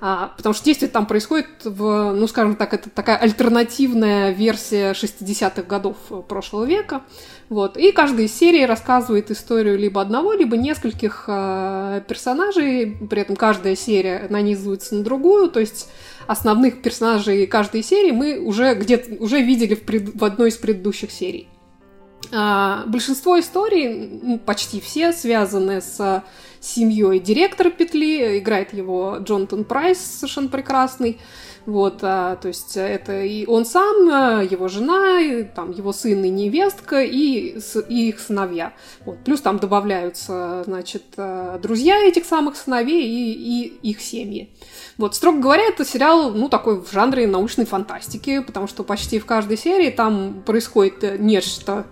[0.01, 5.63] А, потому что действие там происходит в, ну, скажем так, это такая альтернативная версия 60-х
[5.63, 5.97] годов
[6.27, 7.03] прошлого века.
[7.49, 7.75] Вот.
[7.75, 13.75] И каждая из серий рассказывает историю либо одного, либо нескольких э, персонажей, при этом каждая
[13.75, 15.89] серия нанизывается на другую, то есть
[16.27, 21.11] основных персонажей каждой серии мы уже где-то уже видели в, пред, в одной из предыдущих
[21.11, 21.49] серий.
[22.31, 26.23] А, большинство историй, почти все, связаны с
[26.59, 28.39] семьей директора петли.
[28.39, 31.19] Играет его Джонатан Прайс, совершенно прекрасный.
[31.65, 36.23] Вот, а, то есть это и он сам, а, его жена, и, там, его сын
[36.23, 38.73] и невестка, и, и их сыновья.
[39.05, 39.19] Вот.
[39.23, 44.49] Плюс там добавляются, значит, а, друзья этих самых сыновей и, и их семьи.
[44.97, 49.25] Вот, строго говоря, это сериал, ну, такой в жанре научной фантастики, потому что почти в
[49.27, 51.85] каждой серии там происходит нечто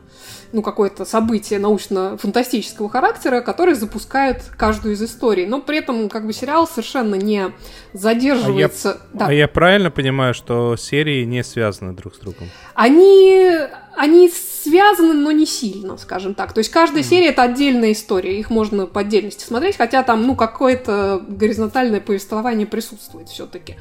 [0.52, 5.46] ну, какое-то событие научно-фантастического характера, которое запускает каждую из историй.
[5.46, 7.52] Но при этом как бы сериал совершенно не
[7.94, 8.92] задерживается.
[8.92, 9.28] А я, да.
[9.28, 12.50] а я правильно понимаю, что серии не связаны друг с другом?
[12.76, 13.50] Они,
[13.96, 16.54] они связаны, но не сильно, скажем так.
[16.54, 17.06] То есть каждая mm.
[17.06, 22.68] серия это отдельная история, их можно по отдельности смотреть, хотя там, ну, какое-то горизонтальное повествование
[22.68, 23.76] присутствует все-таки.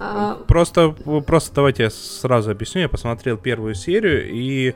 [0.00, 0.94] А, просто,
[1.26, 2.82] просто давайте я сразу объясню.
[2.82, 4.74] Я посмотрел первую серию и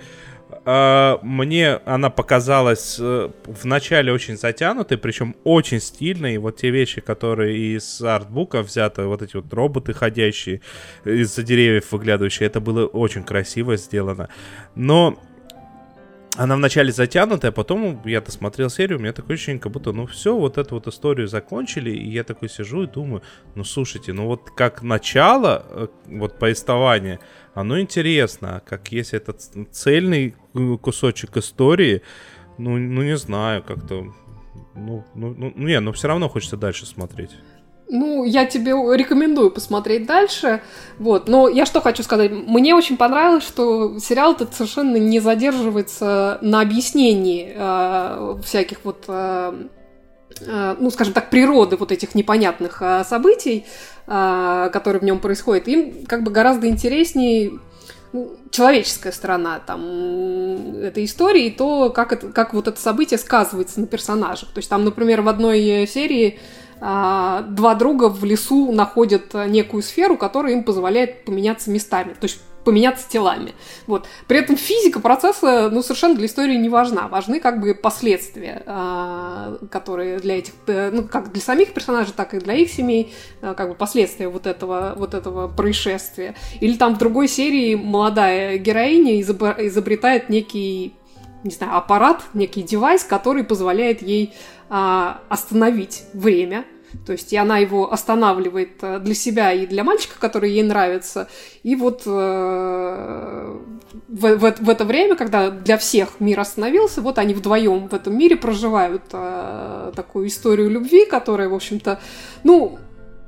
[0.65, 6.39] Uh, мне она показалась uh, вначале очень затянутой, причем очень стильной.
[6.39, 10.61] Вот те вещи, которые из артбука взяты, вот эти вот роботы ходящие
[11.05, 14.29] из-за деревьев выглядывающие, это было очень красиво сделано.
[14.75, 15.19] Но
[16.37, 20.07] она вначале затянутая, а потом я досмотрел серию, у меня такое ощущение, как будто, ну
[20.07, 23.23] все, вот эту вот историю закончили, и я такой сижу и думаю,
[23.55, 27.21] ну слушайте, ну вот как начало, э, вот повествования,
[27.55, 32.03] оно интересно, как есть этот цельный э, кусочек истории,
[32.59, 34.13] ну, ну не знаю, как-то,
[34.75, 37.31] ну, ну, ну, не, но все равно хочется дальше смотреть.
[37.95, 40.63] Ну, я тебе рекомендую посмотреть дальше.
[40.99, 41.29] Вот.
[41.29, 42.31] Но я что хочу сказать.
[42.33, 49.67] Мне очень понравилось, что сериал этот совершенно не задерживается на объяснении э, всяких вот э,
[50.41, 53.67] э, ну, скажем так, природы вот этих непонятных э, событий,
[54.07, 55.69] э, которые в нем происходят.
[55.69, 57.53] Им как бы гораздо интереснее
[58.13, 63.81] ну, человеческая сторона там этой истории, и то, как, это, как вот это событие сказывается
[63.81, 64.51] на персонажах.
[64.53, 66.39] То есть там, например, в одной серии
[66.81, 72.41] а, два друга в лесу находят некую сферу, которая им позволяет поменяться местами, то есть
[72.65, 73.55] поменяться телами.
[73.87, 74.07] Вот.
[74.27, 77.09] При этом физика процесса ну, совершенно для истории не важна.
[77.09, 82.35] Важны как бы последствия, а, которые для этих, э, ну, как для самих персонажей, так
[82.35, 86.35] и для их семей, а, как бы последствия вот этого, вот этого происшествия.
[86.61, 90.95] Или там в другой серии молодая героиня изобретает некий
[91.45, 94.33] не знаю, аппарат, некий девайс, который позволяет ей
[94.69, 96.65] а, остановить время,
[97.07, 101.29] то есть и она его останавливает э, для себя и для мальчика, который ей нравится.
[101.63, 103.57] И вот э,
[104.09, 108.17] в, в, в это время, когда для всех мир остановился, вот они вдвоем в этом
[108.17, 112.01] мире проживают э, такую историю любви, которая, в общем-то,
[112.45, 112.79] ну,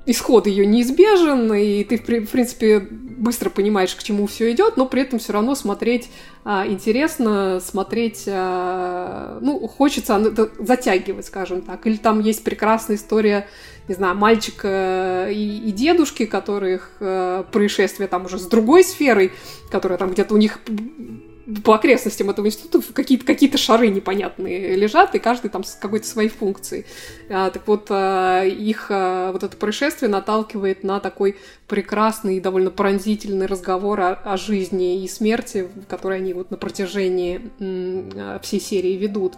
[0.06, 2.86] исход ее неизбежен, и ты, в принципе,
[3.24, 6.10] быстро понимаешь, к чему все идет, но при этом все равно смотреть
[6.44, 10.20] а, интересно, смотреть, а, ну, хочется
[10.60, 11.86] затягивать, скажем так.
[11.86, 13.48] Или там есть прекрасная история,
[13.88, 19.32] не знаю, мальчика и, и дедушки, которых а, происшествие там уже с другой сферой,
[19.70, 20.60] которая там где-то у них
[21.62, 26.28] по окрестностям этого института какие-то какие шары непонятные лежат, и каждый там с какой-то своей
[26.28, 26.86] функцией.
[27.28, 31.36] А, так вот, а, их а, вот это происшествие наталкивает на такой
[31.68, 37.40] прекрасный и довольно пронзительный разговор о, о жизни и смерти, который они вот на протяжении
[37.60, 39.34] м, всей серии ведут.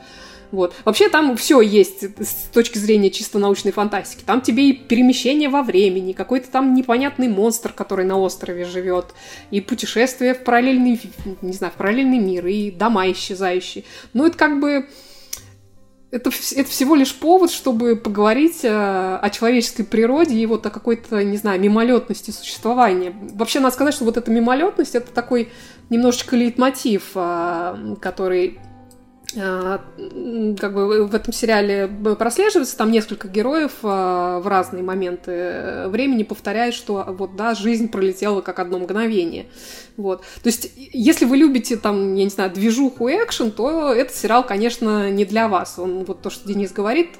[0.52, 0.74] Вот.
[0.84, 4.22] Вообще там все есть с точки зрения чисто научной фантастики.
[4.24, 9.14] Там тебе и перемещение во времени, какой-то там непонятный монстр, который на острове живет,
[9.50, 11.00] и путешествие в параллельный,
[11.42, 13.84] не знаю, в параллельный мир, и дома исчезающие.
[14.12, 14.88] Ну, это как бы...
[16.12, 20.70] Это, это всего лишь повод, чтобы поговорить о, э, о человеческой природе и вот о
[20.70, 23.12] какой-то, не знаю, мимолетности существования.
[23.34, 25.50] Вообще, надо сказать, что вот эта мимолетность это такой
[25.90, 28.60] немножечко лейтмотив, э, который
[29.34, 36.74] как бы в этом сериале прослеживается, там несколько героев а, в разные моменты времени повторяют,
[36.74, 39.46] что вот, да, жизнь пролетела как одно мгновение.
[39.96, 40.20] Вот.
[40.20, 45.10] То есть, если вы любите, там, я не знаю, движуху экшен, то этот сериал, конечно,
[45.10, 45.78] не для вас.
[45.78, 47.10] Он, вот то, что Денис говорит,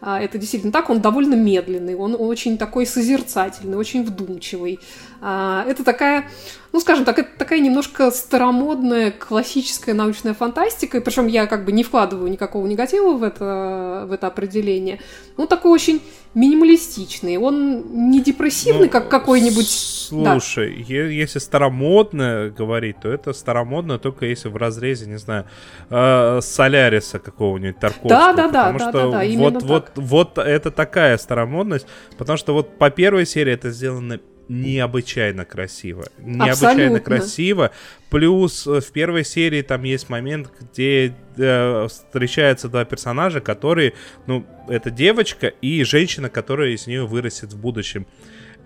[0.00, 4.78] это действительно так, он довольно медленный, он очень такой созерцательный, очень вдумчивый.
[5.20, 6.28] Это такая
[6.76, 11.82] ну, скажем так, это такая немножко старомодная классическая научная фантастика, причем я как бы не
[11.82, 15.00] вкладываю никакого негатива в это, в это определение.
[15.38, 16.02] Ну, такой очень
[16.36, 19.68] минималистичный, он не депрессивный, ну, как какой-нибудь...
[19.68, 20.94] Слушай, да.
[20.94, 25.46] если старомодно говорить, то это старомодно только если в разрезе, не знаю,
[25.88, 28.10] э, Соляриса какого-нибудь Тарковского.
[28.10, 29.62] Да, да, да, да, что да, да, вот, так.
[29.62, 31.86] вот, вот это такая старомодность,
[32.18, 36.04] потому что вот по первой серии это сделано необычайно красиво.
[36.18, 37.00] Необычайно Абсолютно.
[37.00, 37.70] красиво.
[38.10, 43.94] Плюс э, в первой серии там есть момент, где э, встречаются два персонажа, которые,
[44.26, 48.06] ну, это девочка и женщина, которая из нее вырастет в будущем.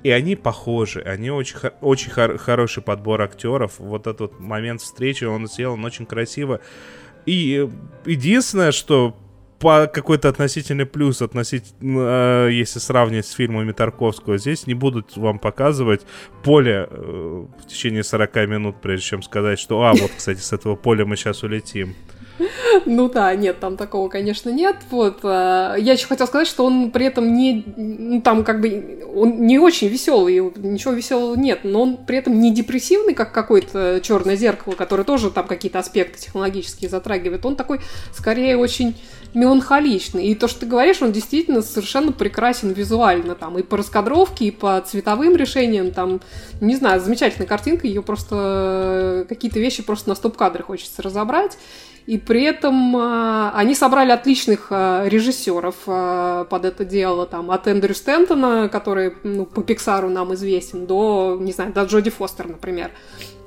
[0.03, 3.79] И они похожи, они очень, очень хор- хороший подбор актеров.
[3.79, 6.61] Вот этот момент встречи, он сделан очень красиво.
[7.27, 9.16] И э, единственное, что
[9.61, 14.38] по какой-то относительный плюс относительно, э, если сравнивать с фильмами Тарковского.
[14.38, 16.01] Здесь не будут вам показывать
[16.42, 20.77] поле э, в течение 40 минут, прежде чем сказать, что, а, вот, кстати, с этого
[20.77, 21.94] поля мы сейчас улетим.
[22.87, 24.76] Ну да, нет, там такого, конечно, нет.
[24.90, 25.20] Вот.
[25.22, 27.64] А, я еще хотела сказать, что он при этом не...
[27.76, 29.07] Ну, там как бы...
[29.14, 34.00] Он не очень веселый, ничего веселого нет, но он при этом не депрессивный, как какое-то
[34.03, 37.44] черное зеркало, которое тоже там какие-то аспекты технологические затрагивает.
[37.44, 37.81] Он такой,
[38.12, 38.94] скорее, очень
[39.35, 40.26] меланхоличный.
[40.26, 43.35] И то, что ты говоришь, он действительно совершенно прекрасен визуально.
[43.35, 45.90] Там и по раскадровке, и по цветовым решениям.
[45.92, 46.20] Там,
[46.61, 49.26] не знаю, замечательная картинка, ее просто...
[49.29, 51.57] Какие-то вещи просто на стоп-кадре хочется разобрать
[52.07, 57.67] и при этом а, они собрали отличных а, режиссеров а, под это дело, там, от
[57.67, 62.91] Эндрю Стентона, который ну, по Пиксару нам известен, до, не знаю, до Джоди Фостер, например.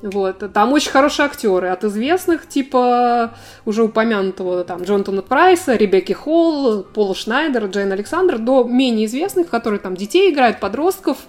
[0.04, 0.52] Вот.
[0.54, 1.70] Там очень хорошие актеры.
[1.70, 3.36] От известных, типа
[3.66, 9.80] уже упомянутого там Джонатана Прайса, Ребекки Холл, Пола Шнайдера, Джейн Александр, до менее известных, которые
[9.80, 11.20] там детей играют, подростков,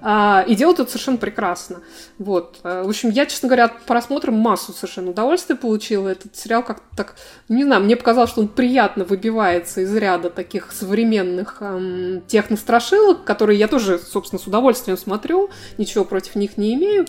[0.00, 1.80] и делают это совершенно прекрасно.
[2.18, 2.60] Вот.
[2.62, 6.08] А, в общем, я, честно говоря, от просмотра массу совершенно удовольствия получила.
[6.08, 7.16] Этот сериал как-то так,
[7.48, 13.58] не знаю, мне показалось, что он приятно выбивается из ряда таких современных эм, технострашилок, которые
[13.58, 17.06] я тоже, собственно, с удовольствием смотрю, ничего против них не имею,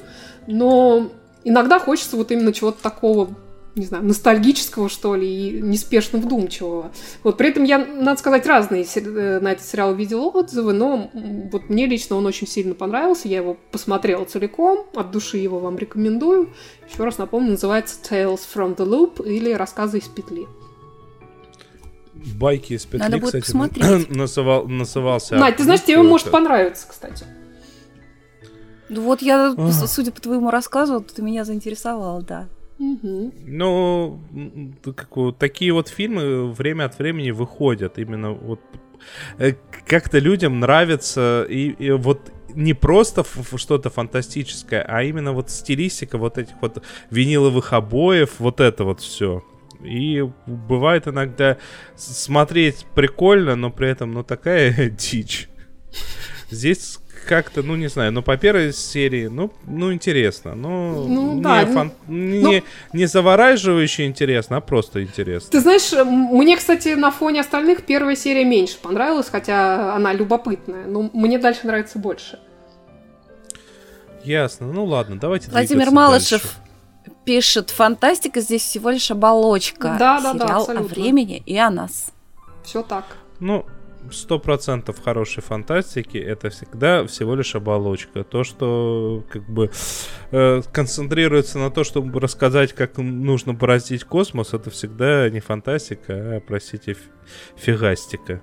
[0.47, 1.12] но
[1.43, 3.36] иногда хочется вот именно чего-то такого
[3.76, 6.92] не знаю, ностальгического, что ли, и неспешно вдумчивого.
[7.24, 11.10] Вот, при этом я, надо сказать, разные э, на этот сериал видела отзывы, но
[11.52, 15.78] вот мне лично он очень сильно понравился, я его посмотрела целиком, от души его вам
[15.78, 16.50] рекомендую.
[16.92, 20.48] Еще раз напомню, называется Tales from the Loop или Рассказы из петли.
[22.14, 24.10] Байки из петли, Надо будет кстати, посмотреть.
[24.16, 25.36] Называл, назывался.
[25.36, 27.26] Надь, ты знаешь, тебе он может понравиться, кстати.
[28.90, 29.56] Ну вот я,
[29.88, 32.50] судя по твоему рассказу, ты меня заинтересовал, да.
[32.80, 34.22] Ну,
[34.84, 38.00] как, такие вот фильмы время от времени выходят.
[38.00, 38.62] Именно вот
[39.38, 39.54] э,
[39.86, 43.24] как-то людям нравится и, и вот не просто
[43.56, 49.44] что-то фантастическое, а именно вот стилистика вот этих вот виниловых обоев, вот это вот все.
[49.84, 51.58] И бывает иногда
[51.96, 55.50] смотреть прикольно, но при этом, ну, такая дичь.
[56.50, 61.42] Здесь как-то, ну не знаю, но по первой серии, ну, ну интересно, ну, ну не,
[61.44, 61.92] да, фан...
[62.08, 62.63] не, ну...
[62.92, 65.52] не завораживающе интересно, а просто интересно.
[65.52, 71.12] Ты знаешь, мне, кстати, на фоне остальных первая серия меньше понравилась, хотя она любопытная, но
[71.13, 72.39] мне дальше нравится больше.
[74.24, 77.19] Ясно, ну ладно, давайте Владимир Малышев дальше.
[77.25, 79.96] пишет, фантастика здесь всего лишь оболочка.
[80.00, 80.86] Да, да, Сериал да, абсолютно.
[80.88, 82.12] о времени и о нас.
[82.63, 83.06] Все так.
[83.40, 83.67] Ну,
[84.12, 88.24] сто процентов хорошей фантастики это всегда всего лишь оболочка.
[88.24, 89.72] То, что как бы
[90.32, 96.40] э, концентрируется на то, чтобы рассказать, как нужно бороздить космос, это всегда не фантастика, а,
[96.40, 96.98] простите,
[97.56, 98.42] фигастика.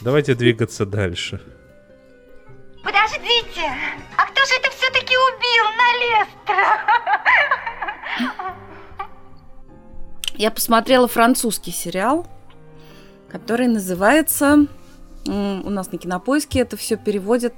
[0.00, 1.40] Давайте двигаться дальше.
[2.82, 3.62] Подождите,
[4.16, 6.80] а кто же это все-таки убил на Налестра?
[10.34, 12.26] Я посмотрела французский сериал,
[13.30, 14.66] который называется
[15.26, 17.54] у нас на кинопоиске это все переводит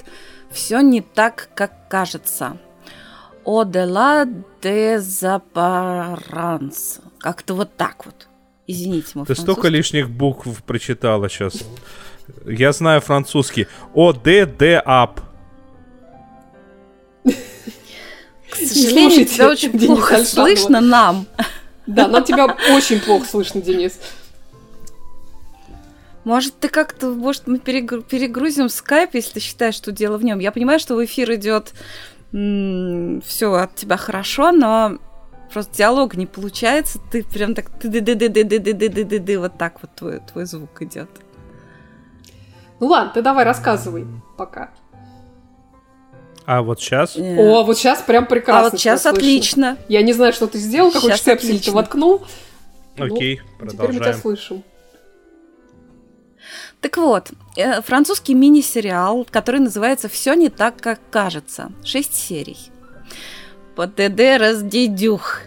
[0.51, 2.57] все не так, как кажется.
[3.45, 4.27] О-де-ла
[4.63, 7.01] де запаранс.
[7.19, 8.29] Как-то вот так вот.
[8.67, 11.65] Извините, мой Ты столько лишних букв прочитала сейчас.
[12.47, 13.67] Я знаю французский.
[13.95, 15.21] О, Д, Д, ап.
[17.25, 21.27] К сожалению, тебя очень плохо слышно нам.
[21.87, 23.99] Да, нам тебя очень плохо слышно, Денис.
[26.25, 30.39] Может, ты как-то, может, мы перегрузим скайп, если ты считаешь, что дело в нем.
[30.39, 31.73] Я понимаю, что в эфир идет
[32.31, 34.99] все от тебя хорошо, но
[35.53, 37.01] просто диалог не получается.
[37.11, 39.59] Ты прям так ты ды ды ды ды ды ды ды ды ды ды вот
[39.59, 41.11] так вот твой, твой звук идет.
[42.81, 44.07] Ну ладно, ты давай рассказывай
[44.39, 44.71] пока.
[46.47, 47.17] А вот сейчас?
[47.17, 48.61] О, вот сейчас прям прекрасно.
[48.61, 49.77] А вот сейчас отлично.
[49.89, 52.27] Я не знаю, что ты сделал, какой штепсель ты воткнул.
[52.97, 53.71] Окей, ну, продолжаем.
[53.71, 54.65] Теперь мы тебя слышим.
[56.83, 61.71] Так вот, э, французский мини-сериал, который называется «Все не так, как кажется».
[61.85, 62.59] Шесть серий.
[63.77, 65.43] ПТД раздедюх.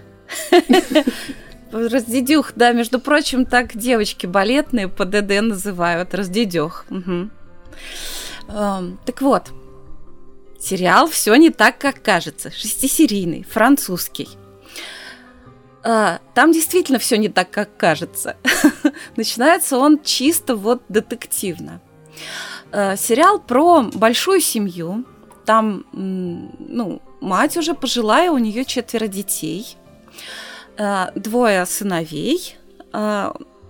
[1.72, 6.14] Раздедюх, да, между прочим, так девочки балетные по ДД называют.
[6.14, 6.86] Раздедюх.
[6.90, 7.32] Эм,
[9.06, 9.50] так вот,
[10.58, 12.50] сериал «Все не так, как кажется».
[12.50, 14.30] Шестисерийный, французский.
[15.88, 18.38] А, там действительно все не так, как кажется.
[19.16, 21.80] Начинается он чисто вот детективно.
[22.72, 25.06] А, сериал про большую семью.
[25.46, 29.78] Там, ну, мать уже пожилая, у нее четверо детей,
[30.76, 32.58] а, двое сыновей.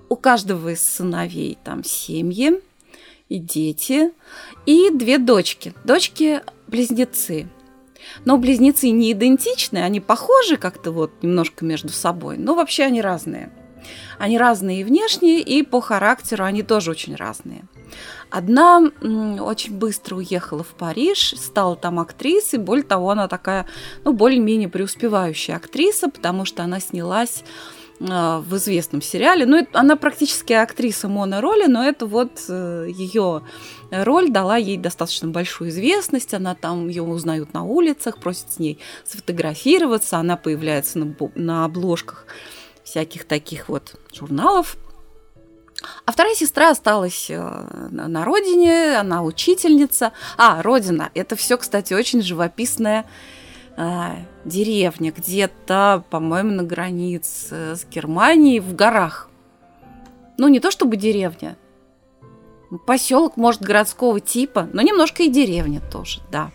[0.07, 2.61] У каждого из сыновей там семьи
[3.27, 4.11] и дети,
[4.67, 5.73] и две дочки.
[5.83, 7.49] Дочки-близнецы.
[8.25, 13.51] Но близнецы не идентичны, они похожи как-то вот немножко между собой, но вообще они разные.
[14.17, 17.63] Они разные и внешне, и по характеру они тоже очень разные.
[18.29, 23.67] Одна очень быстро уехала в Париж, стала там актрисой, более того, она такая,
[24.03, 27.43] ну, более-менее преуспевающая актриса, потому что она снялась
[28.01, 29.45] а, в известном сериале.
[29.45, 33.43] Ну, она практически актриса монороли, но это вот э, ее
[34.03, 36.33] роль дала ей достаточно большую известность.
[36.33, 40.17] Она там ее узнают на улицах, просят с ней сфотографироваться.
[40.17, 42.25] Она появляется на, на обложках
[42.83, 44.77] всяких таких вот журналов.
[46.05, 47.37] А вторая сестра осталась э,
[47.91, 50.13] на родине, она учительница.
[50.37, 53.05] А, родина, это все, кстати, очень живописная
[53.77, 54.15] а,
[54.45, 59.29] деревня где-то, по-моему, на границе с Германией в горах.
[60.37, 61.57] Ну, не то чтобы деревня.
[62.77, 66.51] Поселок, может, городского типа, но немножко и деревня тоже, да.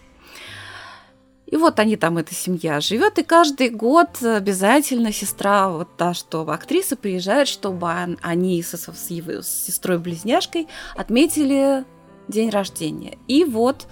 [1.47, 6.49] И вот они там, эта семья живет, и каждый год обязательно сестра, вот та, что
[6.49, 7.91] актриса, приезжает, чтобы
[8.23, 11.85] они со, с, с сестрой-близняшкой отметили
[12.29, 13.19] день рождения.
[13.27, 13.89] И вот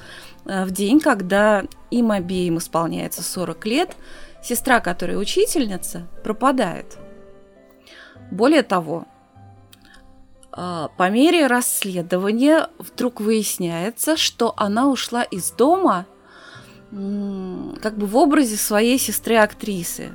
[0.49, 3.97] Э, в день, когда им обеим исполняется 40 лет,
[4.43, 6.99] сестра, которая учительница, пропадает.
[8.31, 9.07] Более того,
[10.59, 16.07] по мере расследования вдруг выясняется, что она ушла из дома
[16.91, 20.11] как бы в образе своей сестры-актрисы.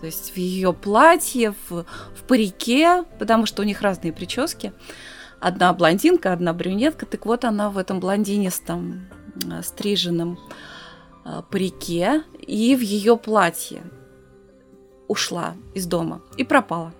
[0.00, 4.72] То есть в ее платье, в, в парике, потому что у них разные прически.
[5.38, 7.06] Одна блондинка, одна брюнетка.
[7.06, 9.08] Так вот, она в этом блондинистом
[9.50, 10.38] Э, стриженном
[11.24, 13.82] э, парике и в ее платье
[15.08, 16.92] ушла из дома и пропала.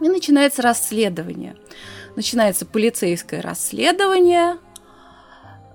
[0.00, 1.56] И начинается расследование.
[2.16, 4.58] Начинается полицейское расследование.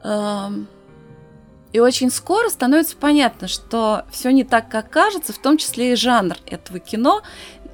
[0.04, 0.68] Эм,
[1.74, 5.96] и очень скоро становится понятно, что все не так, как кажется, в том числе и
[5.96, 7.22] жанр этого кино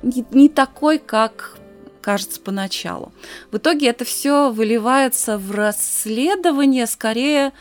[0.03, 1.57] не, не такой, как
[2.01, 3.11] кажется поначалу.
[3.51, 7.51] В итоге это все выливается в расследование, скорее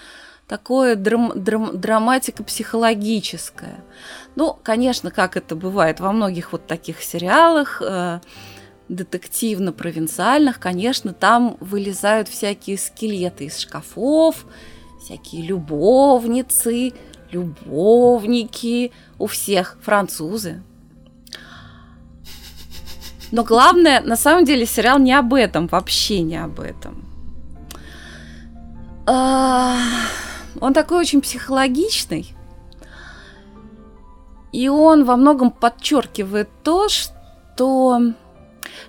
[0.46, 3.82] такое драм, драм, драматико-психологическое.
[4.36, 8.20] Ну, конечно, как это бывает во многих вот таких сериалах, э,
[8.88, 14.46] детективно-провинциальных, конечно, там вылезают всякие скелеты из шкафов,
[15.02, 16.92] всякие любовницы,
[17.30, 20.62] любовники, у всех французы,
[23.32, 27.04] но главное, на самом деле, сериал не об этом, вообще не об этом.
[29.06, 29.78] А,
[30.60, 32.34] Он такой очень психологичный.
[34.52, 38.00] И он во многом подчеркивает то, что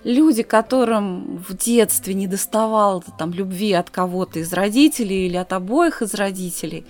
[0.03, 6.01] люди, которым в детстве не доставало там любви от кого-то из родителей или от обоих
[6.01, 6.85] из родителей,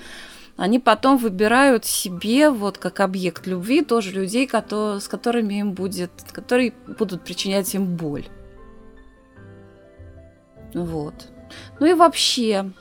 [0.58, 6.12] они потом выбирают себе вот как объект любви тоже людей, которые, с которыми им будет,
[6.32, 8.26] которые будут причинять им боль.
[10.74, 11.14] Вот.
[11.80, 12.72] Ну и вообще,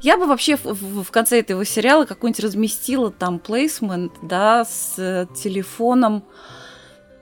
[0.00, 4.98] я бы вообще в, в- в конце этого сериала какой-нибудь разместила там плейсмент, да, с
[4.98, 6.59] э, телефоном а,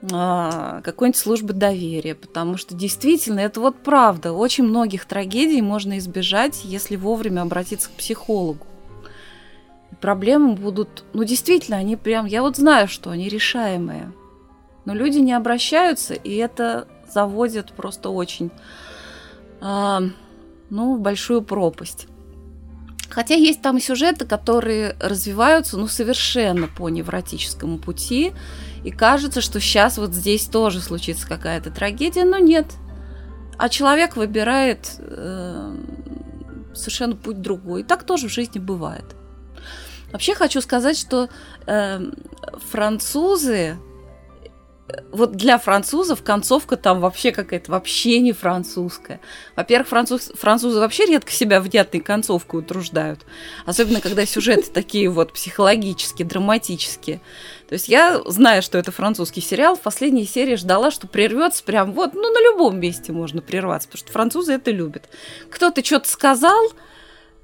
[0.01, 4.31] какой-нибудь службы доверия, потому что действительно это вот правда.
[4.31, 8.65] Очень многих трагедий можно избежать, если вовремя обратиться к психологу.
[9.91, 14.13] И проблемы будут, ну действительно, они прям, я вот знаю, что они решаемые.
[14.85, 18.51] Но люди не обращаются, и это заводит просто очень,
[19.59, 20.01] а,
[20.69, 22.07] ну, большую пропасть.
[23.09, 28.33] Хотя есть там сюжеты, которые развиваются, ну, совершенно по невротическому пути,
[28.83, 32.65] и кажется, что сейчас вот здесь тоже случится какая-то трагедия, но нет.
[33.57, 35.75] А человек выбирает э,
[36.73, 37.81] совершенно путь другой.
[37.81, 39.15] И так тоже в жизни бывает.
[40.11, 41.29] Вообще хочу сказать, что
[41.67, 42.11] э,
[42.71, 43.77] французы,
[45.11, 49.19] вот для французов концовка там вообще какая-то вообще не французская.
[49.55, 53.21] Во-первых, француз, французы вообще редко себя внятной концовкой утруждают.
[53.65, 57.21] Особенно, когда сюжеты такие вот психологические, драматические.
[57.67, 61.93] То есть я, зная, что это французский сериал, в последней серии ждала, что прервется прям
[61.93, 65.09] вот, ну, на любом месте можно прерваться, потому что французы это любят.
[65.49, 66.71] Кто-то что-то сказал,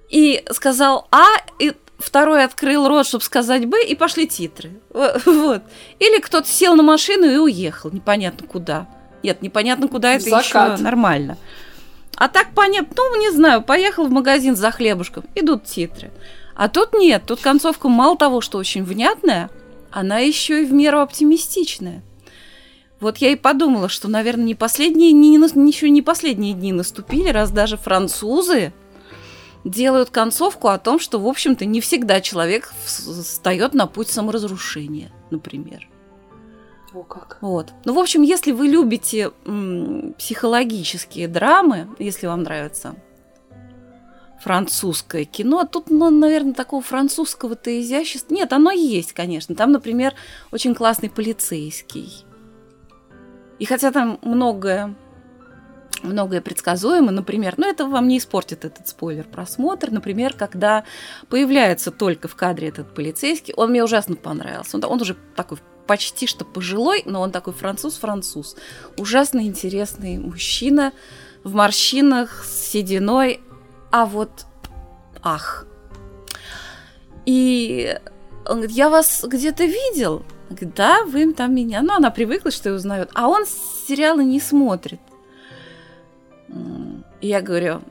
[0.10, 1.26] и сказал А,
[1.60, 1.74] и
[2.06, 4.72] второй открыл рот, чтобы сказать Б, и пошли титры.
[5.26, 5.64] Вот.
[6.00, 8.88] Или кто-то сел на машину и уехал, непонятно куда.
[9.24, 10.74] Нет, непонятно куда, это Закат.
[10.74, 11.38] еще нормально.
[12.16, 16.12] А так понятно, ну, не знаю, поехал в магазин за хлебушком, идут титры.
[16.56, 19.50] А тут нет, тут концовка мало того, что очень внятная,
[19.92, 22.04] она еще и в меру оптимистичная.
[23.02, 27.30] Вот я и подумала, что, наверное, не последние дни, не еще не последние дни наступили,
[27.30, 28.74] раз даже французы
[29.66, 35.90] делают концовку о том, что, в общем-то, не всегда человек встает на путь саморазрушения, например.
[36.94, 37.40] О, как.
[37.42, 37.74] Вот.
[37.84, 42.96] Ну, в общем, если вы любите м, психологические драмы, если вам нравится
[44.42, 48.34] французское кино, тут, ну, наверное, такого французского-то изящества...
[48.34, 49.56] Нет, оно есть, конечно.
[49.56, 50.14] Там, например,
[50.52, 52.26] очень классный полицейский.
[53.58, 54.96] И хотя там многое
[56.06, 60.84] многое предсказуемо, например, ну это вам не испортит этот спойлер просмотр, например, когда
[61.30, 66.28] появляется только в кадре этот полицейский, он мне ужасно понравился, он, он уже такой почти
[66.28, 68.56] что пожилой, но он такой француз-француз,
[68.98, 70.94] ужасно интересный мужчина
[71.44, 73.42] в морщинах с сединой,
[73.92, 74.46] а вот
[75.22, 75.68] ах.
[77.26, 77.98] И
[78.46, 80.24] он говорит, я вас где-то видел.
[80.50, 81.82] Да, вы там меня.
[81.82, 83.10] Ну, она привыкла, что ее узнают.
[83.14, 85.00] А он сериалы не смотрит.
[87.22, 87.82] И я говорю,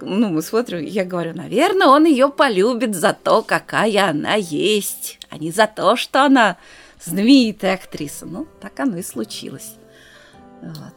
[0.00, 5.38] ну, мы смотрим, я говорю, наверное, он ее полюбит за то, какая она есть, а
[5.38, 6.56] не за то, что она
[7.02, 8.26] знаменитая актриса.
[8.26, 9.74] Ну, так оно и случилось.
[10.62, 10.94] Вот.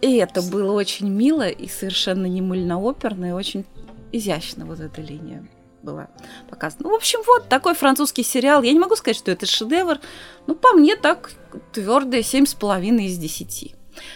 [0.00, 3.64] И это было очень мило и совершенно не мыльно-оперно, и очень
[4.12, 5.46] изящно вот эта линия
[5.82, 6.08] была
[6.48, 6.84] показана.
[6.84, 8.62] Ну, в общем, вот такой французский сериал.
[8.62, 9.98] Я не могу сказать, что это шедевр,
[10.46, 11.32] но по мне так
[11.72, 13.74] твердые семь с половиной из десяти.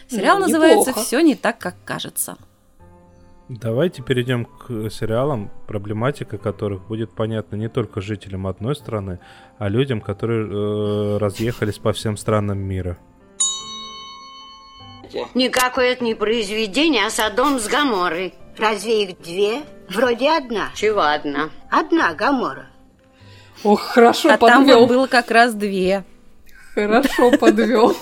[0.09, 1.07] Сериал Ну, называется неплохо.
[1.07, 2.37] «Все не так, как кажется».
[3.49, 9.19] Давайте перейдем к сериалам, проблематика которых будет понятна не только жителям одной страны,
[9.59, 12.99] а людям, которые э, разъехались по всем странам мира.
[15.35, 18.33] Никакое это не произведение, а Содом с Гаморой.
[18.57, 19.63] Разве их две?
[19.89, 20.71] Вроде одна.
[20.75, 21.51] Чего одна?
[21.71, 22.67] Одна Гамора.
[23.65, 24.81] Ох, хорошо а там подвел.
[24.81, 26.05] вот было как раз две.
[26.75, 27.95] Хорошо подвел.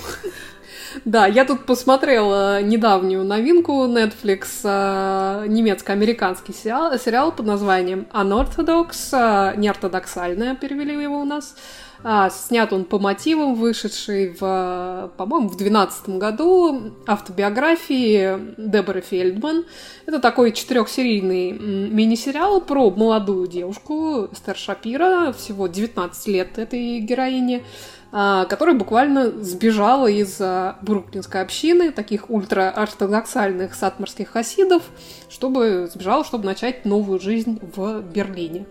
[1.05, 9.57] Да, я тут посмотрела недавнюю новинку Netflix, э, немецко-американский сериал, сериал под названием Unorthodox, э,
[9.57, 11.55] неортодоксальная, перевели его у нас.
[12.03, 19.65] А, снят он по мотивам, вышедший, в, по-моему, в 2012 году автобиографии Деборы Фельдман.
[20.07, 27.63] Это такой четырехсерийный мини-сериал про молодую девушку Эстер Шапира, всего 19 лет этой героине,
[28.11, 34.83] которая буквально сбежала из а, бруклинской общины, таких ультраортодоксальных сатмарских хасидов,
[35.29, 38.65] чтобы сбежала, чтобы начать новую жизнь в Берлине.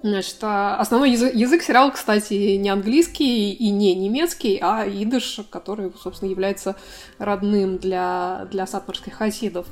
[0.00, 5.92] Значит, а основной язык, язык сериала, кстати, не английский и не немецкий, а идыш, который,
[6.00, 6.76] собственно, является
[7.18, 9.66] родным для, для сатмарских хасидов.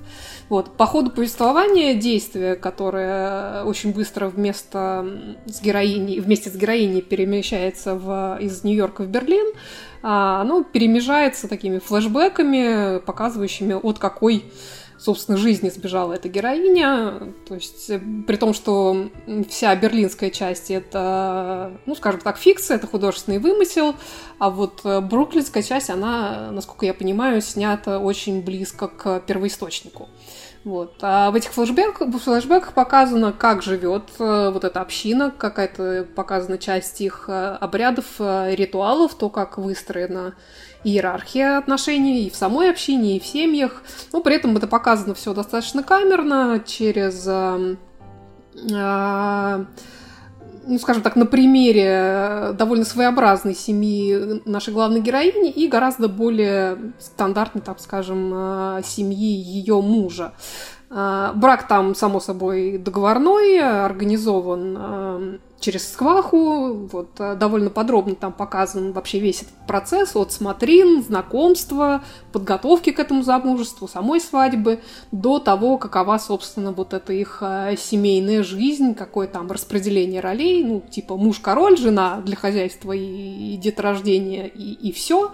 [0.49, 0.77] Вот.
[0.77, 5.07] По ходу повествования действия, которое очень быстро вместо
[5.47, 9.55] с героиней, вместе с героиней перемещается в, из Нью-Йорка в Берлин,
[10.03, 14.45] а, оно перемежается такими флешбэками, показывающими от какой
[14.99, 17.35] собственно, жизни сбежала эта героиня.
[17.47, 19.11] То есть, э, при том, что
[19.49, 23.95] вся берлинская часть это, ну, скажем так, фикция, это художественный вымысел,
[24.39, 30.09] а вот э, бруклинская часть, она, насколько я понимаю, снята очень близко к первоисточнику.
[30.65, 30.97] Вот.
[31.03, 36.59] А в этих флешбэках, в флешбэках показано, как живет э, вот эта община, какая-то показана
[36.59, 40.35] часть их обрядов, ритуалов, то, как выстроена
[40.87, 43.83] иерархия отношений и в самой общине, и в семьях.
[44.13, 47.77] Но при этом это показано все достаточно камерно, через э,
[48.71, 49.65] э,
[50.69, 57.63] ну, скажем так, на примере довольно своеобразной семьи нашей главной героини и гораздо более стандартной,
[57.63, 60.35] так скажем, э, семьи ее мужа.
[60.89, 66.87] Э, брак там, само собой, договорной, организован э, через скваху.
[66.93, 73.01] Вот, э, довольно подробно там показан вообще весь этот процесс от смотрин, знакомства, подготовки к
[73.01, 74.81] этому замужеству, самой свадьбы,
[75.11, 77.43] до того, какова, собственно, вот эта их
[77.77, 84.47] семейная жизнь, какое там распределение ролей, ну, типа муж-король, жена для хозяйства и, и деторождения,
[84.47, 85.33] и, и все.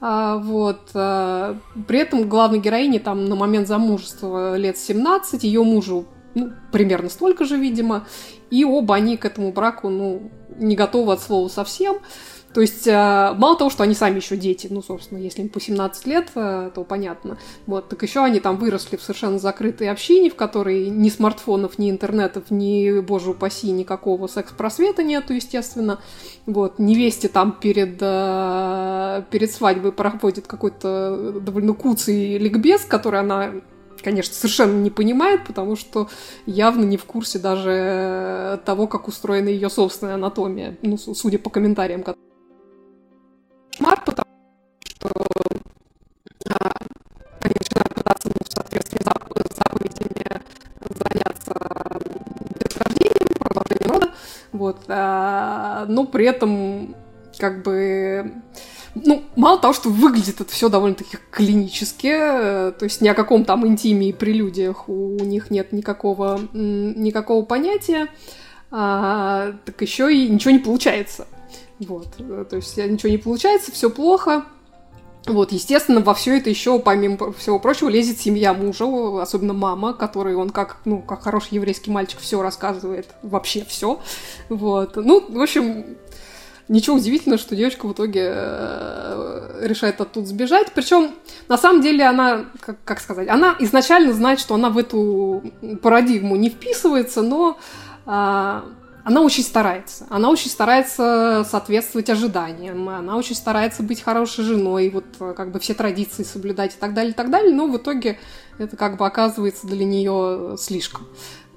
[0.00, 0.90] А, вот.
[0.94, 7.08] А, при этом главной героине там на момент замужества лет 17, ее мужу ну, примерно
[7.08, 8.06] столько же, видимо,
[8.50, 11.96] и оба они к этому браку, ну, не готовы от слова совсем.
[12.56, 15.60] То есть, э, мало того, что они сами еще дети, ну, собственно, если им по
[15.60, 17.36] 17 лет, э, то понятно.
[17.66, 21.90] Вот, так еще они там выросли в совершенно закрытой общине, в которой ни смартфонов, ни
[21.90, 26.00] интернетов, ни, боже упаси, никакого секс-просвета нету, естественно.
[26.46, 33.50] Вот, невесте там перед, э, перед свадьбой проходит какой-то довольно куцый ликбез, который она
[34.02, 36.08] конечно, совершенно не понимает, потому что
[36.46, 42.02] явно не в курсе даже того, как устроена ее собственная анатомия, ну, судя по комментариям,
[42.02, 42.25] которые
[43.76, 44.26] кошмар, потому
[44.84, 45.10] что
[46.50, 46.72] а,
[47.40, 50.40] они начинают пытаться, ну, в соответствии с заповедями
[50.90, 51.54] заняться
[52.58, 54.10] происхождением, продолжением рода,
[54.52, 56.94] вот, а, но при этом
[57.38, 58.32] как бы
[58.94, 63.44] ну, мало того, что выглядит это все довольно-таки клинически, э, то есть ни о каком
[63.44, 68.08] там интиме и прелюдиях у них нет никакого, никакого понятия,
[68.70, 71.26] а, так еще и ничего не получается.
[71.80, 74.44] Вот, э, то есть ничего не получается, все плохо.
[75.26, 78.86] Вот, естественно, во все это еще, помимо всего прочего, лезет семья мужа,
[79.20, 84.00] особенно мама, которой он как, ну, как хороший еврейский мальчик все рассказывает, вообще все.
[84.48, 84.94] Вот.
[84.94, 85.96] Ну, в общем,
[86.68, 90.72] ничего удивительного, что девочка в итоге э, решает оттуда сбежать.
[90.72, 91.10] Причем,
[91.48, 95.42] на самом деле, она, как, как сказать, она изначально знает, что она в эту
[95.82, 97.58] парадигму не вписывается, но
[98.04, 98.64] а,
[99.06, 100.04] она очень старается.
[100.10, 105.60] Она очень старается соответствовать ожиданиям, она очень старается быть хорошей женой, вот э, как бы
[105.60, 108.18] все традиции соблюдать и так далее, и так далее, но в итоге
[108.58, 111.06] это как бы оказывается для нее слишком.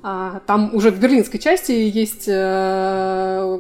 [0.03, 3.59] А, там уже в берлинской части есть э,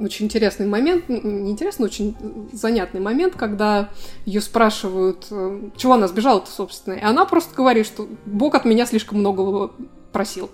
[0.00, 2.14] очень интересный момент, не интересный, очень
[2.52, 3.88] занятный момент, когда
[4.26, 6.92] ее спрашивают, э, чего она сбежала-то, собственно.
[6.92, 9.70] И она просто говорит, что Бог от меня слишком много
[10.12, 10.50] просил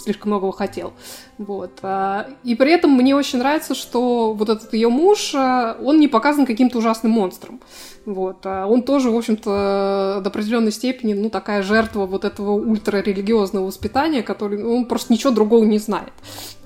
[0.00, 0.92] слишком многого хотел.
[1.38, 1.78] Вот.
[1.82, 6.08] А, и при этом мне очень нравится, что вот этот ее муж, а, он не
[6.08, 7.60] показан каким-то ужасным монстром.
[8.04, 8.38] Вот.
[8.44, 14.22] А он тоже, в общем-то, до определенной степени, ну, такая жертва вот этого ультрарелигиозного воспитания,
[14.22, 16.12] который, он просто ничего другого не знает.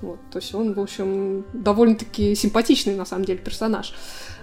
[0.01, 0.19] Вот.
[0.31, 3.93] То есть он, в общем, довольно-таки симпатичный, на самом деле, персонаж.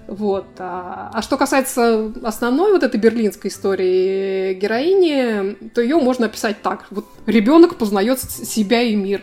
[0.09, 0.47] Вот.
[0.59, 6.87] А, а что касается основной вот этой берлинской истории героини, то ее можно описать так.
[6.91, 9.23] Вот ребенок познает себя и мир.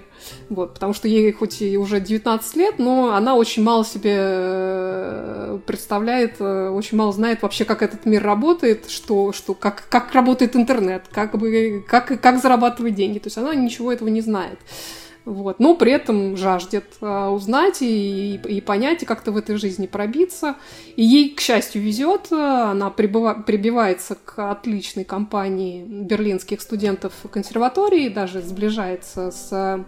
[0.50, 5.60] Вот, потому что ей хоть и уже 19 лет, но она очень мало себе э,
[5.66, 10.56] представляет, э, очень мало знает вообще, как этот мир работает, что, что, как, как работает
[10.56, 13.20] интернет, как, бы, как, как зарабатывать деньги.
[13.20, 14.60] То есть она ничего этого не знает.
[15.26, 15.60] Вот.
[15.60, 20.56] Но при этом жаждет а, узнать и, и, понять, и как-то в этой жизни пробиться.
[20.96, 22.32] И ей, к счастью, везет.
[22.32, 29.86] Она прибыва, прибивается к отличной компании берлинских студентов консерватории, даже сближается с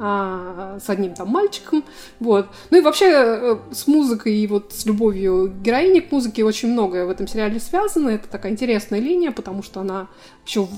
[0.00, 1.82] а, с одним там мальчиком,
[2.20, 2.46] вот.
[2.70, 7.04] Ну и вообще э, с музыкой и вот с любовью героини к музыке очень многое
[7.04, 8.10] в этом сериале связано.
[8.10, 10.06] Это такая интересная линия, потому что она
[10.46, 10.68] еще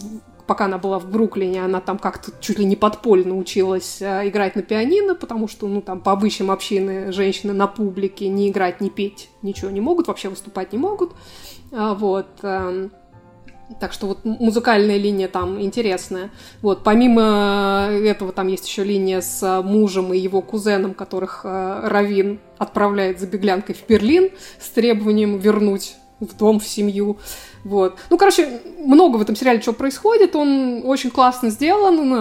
[0.51, 4.57] пока она была в Бруклине, она там как-то чуть ли не подпольно училась э, играть
[4.57, 8.91] на пианино, потому что, ну, там, по обычаям общины женщины на публике не играть, не
[8.91, 11.13] петь ничего не могут, вообще выступать не могут.
[11.71, 12.27] А, вот.
[12.43, 12.91] Эм,
[13.79, 16.33] так что вот музыкальная линия там интересная.
[16.63, 22.41] Вот, помимо этого там есть еще линия с мужем и его кузеном, которых э, Равин
[22.59, 27.19] отправляет за беглянкой в Берлин с требованием вернуть в дом, в семью.
[27.65, 27.99] Вот.
[28.09, 30.35] Ну, короче, много в этом сериале чего происходит.
[30.35, 32.13] Он очень классно сделан,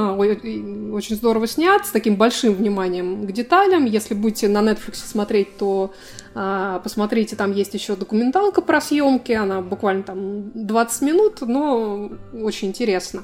[0.94, 3.86] очень здорово снят, с таким большим вниманием к деталям.
[3.86, 5.94] Если будете на Netflix смотреть, то
[6.36, 12.70] а, посмотрите, там есть еще документалка про съемки, она буквально там 20 минут, но очень
[12.70, 13.24] интересно.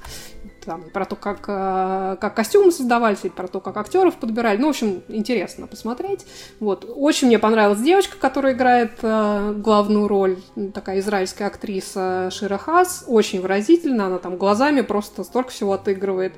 [0.66, 4.57] Там, про то, как, а, как костюмы создавались, и про то, как актеров подбирали.
[4.57, 6.26] Ну, в общем, интересно посмотреть.
[6.59, 6.86] Вот.
[6.88, 10.38] Очень мне понравилась девочка, которая играет э, главную роль,
[10.74, 13.03] такая израильская актриса Шира Хас.
[13.07, 16.34] Очень выразительно, она там глазами просто столько всего отыгрывает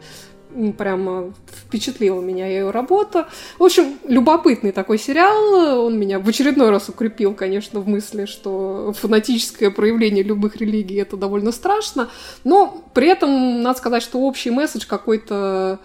[0.78, 3.28] прямо впечатлила меня ее работа.
[3.60, 5.86] В общем, любопытный такой сериал.
[5.86, 11.18] Он меня в очередной раз укрепил, конечно, в мысли, что фанатическое проявление любых религий это
[11.18, 12.10] довольно страшно.
[12.43, 15.80] Но при этом надо сказать, что общий месседж какой-то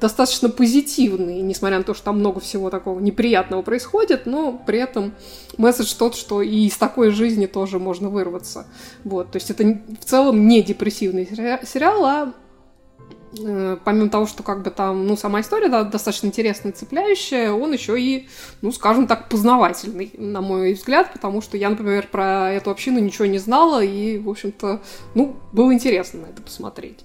[0.00, 5.14] достаточно позитивный, несмотря на то, что там много всего такого неприятного происходит, но при этом
[5.56, 8.66] месседж тот, что и из такой жизни тоже можно вырваться.
[9.04, 12.32] Вот, то есть это в целом не депрессивный сериал, а
[13.84, 18.00] помимо того, что как бы там, ну, сама история да, достаточно интересная, цепляющая, он еще
[18.00, 18.28] и,
[18.62, 23.26] ну, скажем так, познавательный, на мой взгляд, потому что я, например, про эту общину ничего
[23.26, 24.82] не знала, и, в общем-то,
[25.14, 27.04] ну, было интересно на это посмотреть.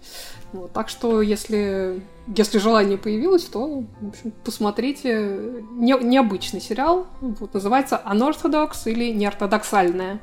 [0.51, 7.53] Вот, так что, если, если желание появилось, то, в общем, посмотрите не, необычный сериал, вот,
[7.53, 10.19] называется «Unorthodox» или «Неортодоксальная».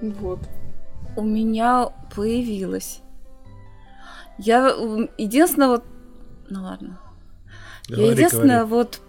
[0.00, 0.40] Вот.
[1.16, 3.00] У меня появилось
[4.40, 4.68] я
[5.18, 5.84] единственное вот...
[6.48, 6.98] Ну ладно.
[7.88, 8.70] Говори, я единственное говори.
[8.70, 9.00] вот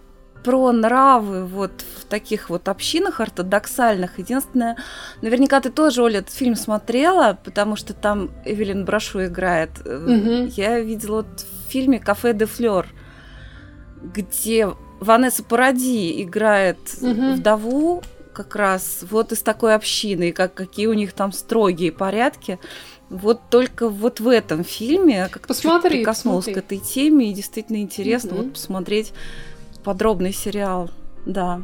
[0.43, 4.19] про нравы вот в таких вот общинах ортодоксальных.
[4.19, 4.77] Единственное,
[5.21, 9.69] наверняка ты тоже, Оля, этот фильм смотрела, потому что там Эвелин Брашу играет.
[9.81, 10.51] Угу.
[10.55, 12.87] Я видела вот в фильме «Кафе де Флёр»,
[14.01, 17.33] где Ванесса Паради играет угу.
[17.33, 18.03] вдову
[18.33, 22.59] как раз вот из такой общины, как какие у них там строгие порядки.
[23.11, 26.61] Вот только вот в этом фильме как посмотри, прикоснулась посмотри.
[26.61, 28.43] к этой теме, и действительно интересно угу.
[28.43, 29.11] вот посмотреть
[29.83, 30.89] подробный сериал.
[31.25, 31.61] Да.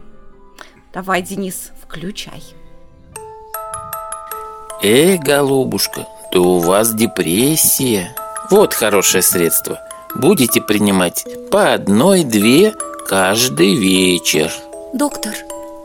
[0.94, 2.44] Давай, Денис, включай.
[4.84, 8.14] Эй, голубушка, то у вас депрессия.
[8.52, 9.80] Вот хорошее средство.
[10.16, 12.74] Будете принимать по одной-две
[13.08, 14.52] каждый вечер.
[14.94, 15.34] Доктор,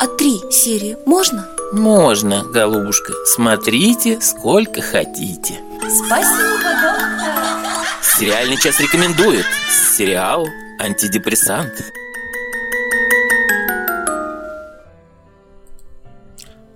[0.01, 1.47] а три серии можно?
[1.73, 3.15] Можно, голубушка.
[3.25, 5.55] Смотрите, сколько хотите.
[5.79, 7.87] Спасибо, доктор.
[8.03, 9.47] Сериальный час рекомендует.
[9.97, 10.47] Сериал
[10.79, 11.73] «Антидепрессант».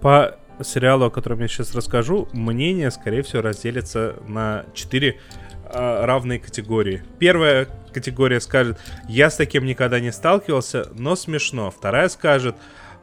[0.01, 5.21] По сериалу, о котором я сейчас расскажу, мнение, скорее всего, разделится на четыре
[5.65, 7.05] э, равные категории.
[7.19, 8.79] Первая категория скажет,
[9.11, 11.71] я с таким никогда не сталкивался, но смешно.
[11.71, 12.57] Вторая скажет,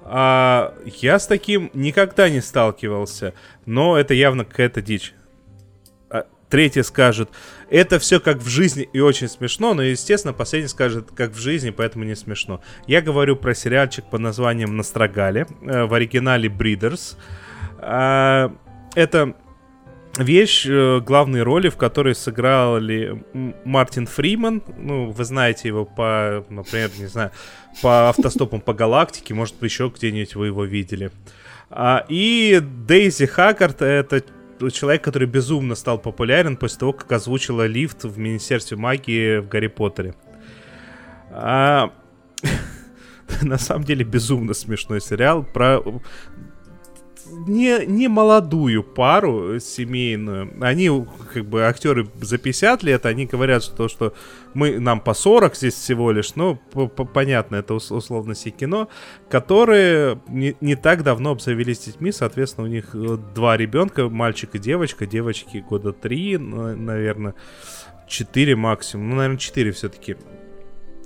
[0.06, 3.34] а, я с таким никогда не сталкивался,
[3.66, 5.14] но это явно какая-то дичь.
[6.10, 7.30] А, третья скажет,
[7.70, 11.70] это все как в жизни и очень смешно, но, естественно, последний скажет, как в жизни,
[11.70, 12.62] поэтому не смешно.
[12.86, 17.18] Я говорю про сериальчик под названием «Настрогали», э, в оригинале «Бридерс».
[17.80, 18.54] А,
[18.96, 19.36] это
[20.18, 23.24] вещь, э, главные роли, в которой сыграли
[23.66, 24.64] Мартин Фриман.
[24.78, 27.32] Ну, вы знаете его по, например, не знаю,
[27.82, 31.12] по автостопам по галактике, может, еще где-нибудь вы его видели.
[31.70, 34.24] А, и Дейзи Хаккарт— это
[34.72, 39.68] человек, который безумно стал популярен после того, как озвучила лифт в Министерстве магии в Гарри
[39.68, 40.16] Поттере.
[41.32, 41.92] А...
[43.42, 45.82] На самом деле безумно смешной сериал про
[47.48, 50.54] не, не молодую пару семейную.
[50.62, 50.90] Они,
[51.34, 54.14] как бы, актеры за 50 лет, они говорят, что, что
[54.54, 56.56] мы, нам по 40 здесь всего лишь, ну,
[57.14, 58.90] понятно, это условности кино,
[59.30, 64.60] которые не, не так давно обзавелись детьми, соответственно, у них э, два ребенка, мальчик и
[64.60, 67.36] девочка, девочки года 3, наверное,
[68.08, 70.18] 4 максимум, ну, наверное, 4 все-таки.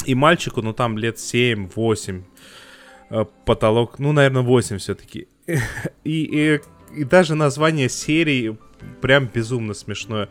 [0.05, 2.23] И мальчику, ну, там лет 7-8
[3.09, 5.27] э, потолок, ну, наверное, 8 все-таки.
[6.03, 6.61] И, и,
[6.95, 8.57] и даже название серии
[9.01, 10.29] прям безумно смешное.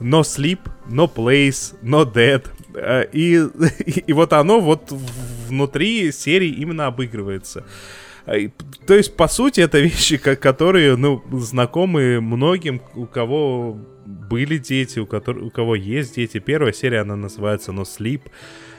[0.00, 2.44] No Sleep, No Place, No Dead.
[2.74, 3.36] Э, и,
[3.86, 4.92] и, и вот оно вот
[5.48, 7.64] внутри серии именно обыгрывается.
[8.26, 8.48] Э,
[8.86, 15.06] то есть, по сути, это вещи, которые, ну, знакомы многим, у кого были дети, у,
[15.06, 16.38] которых, у кого есть дети.
[16.38, 18.22] Первая серия, она называется «No Sleep».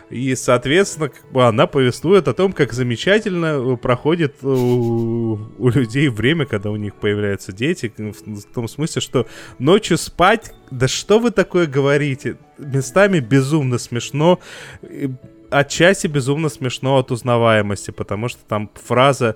[0.09, 6.45] И, соответственно, как бы она повествует о том, как замечательно проходит у, у людей время,
[6.45, 7.93] когда у них появляются дети.
[7.95, 9.27] В, в том смысле, что
[9.59, 12.37] ночью спать, да что вы такое говорите?
[12.57, 14.39] Местами безумно смешно.
[15.51, 19.35] Отчасти безумно смешно от узнаваемости, потому что там фраза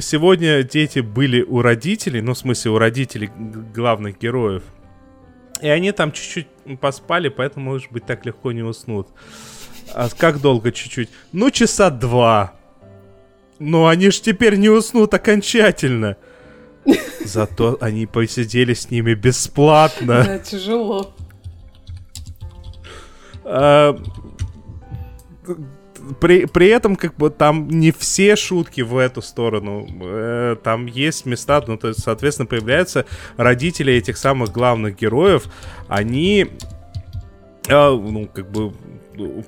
[0.00, 3.30] сегодня дети были у родителей, ну, в смысле, у родителей
[3.74, 4.62] главных героев.
[5.60, 6.48] И они там чуть-чуть
[6.80, 9.08] поспали, поэтому, может быть, так легко не уснут.
[9.94, 11.08] А как долго чуть-чуть?
[11.32, 12.54] Ну, часа два.
[13.58, 16.16] Но они ж теперь не уснут окончательно.
[17.24, 20.24] Зато они посидели с ними бесплатно.
[20.24, 21.14] Да, тяжело.
[23.44, 23.96] А,
[26.20, 29.86] при, при этом, как бы, там не все шутки в эту сторону.
[30.02, 35.44] Э, там есть места, ну, то есть, соответственно, появляются родители этих самых главных героев.
[35.88, 36.48] Они,
[37.68, 38.74] э, ну, как бы, ну,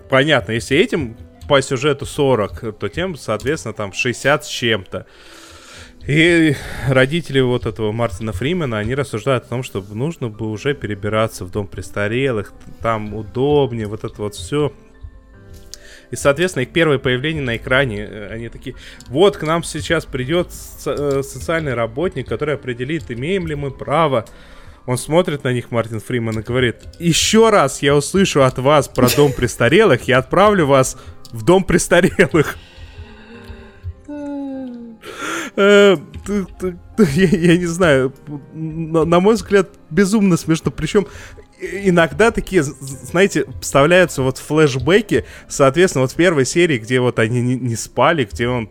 [0.08, 1.16] понятно, если этим
[1.48, 5.06] по сюжету 40, то тем, соответственно, там 60 с чем-то.
[6.06, 6.54] И
[6.86, 11.50] родители вот этого Мартина Фримена, они рассуждают о том, что нужно бы уже перебираться в
[11.50, 14.72] дом престарелых, там удобнее, вот это вот все.
[16.10, 18.76] И, соответственно, их первое появление на экране, э, они такие,
[19.08, 20.48] вот к нам сейчас придет
[20.86, 24.26] э, социальный работник, который определит, имеем ли мы право
[24.86, 29.08] он смотрит на них, Мартин Фриман, и говорит, еще раз я услышу от вас про
[29.08, 30.96] дом престарелых, я отправлю вас
[31.30, 32.56] в дом престарелых.
[35.56, 35.96] Э,
[36.98, 38.12] я не знаю,
[38.52, 40.70] на мой взгляд, безумно смешно.
[40.70, 41.06] Причем
[41.88, 47.56] иногда такие, знаете, вставляются вот флешбеки, соответственно, вот в первой серии, где вот они не,
[47.56, 48.70] не спали, где он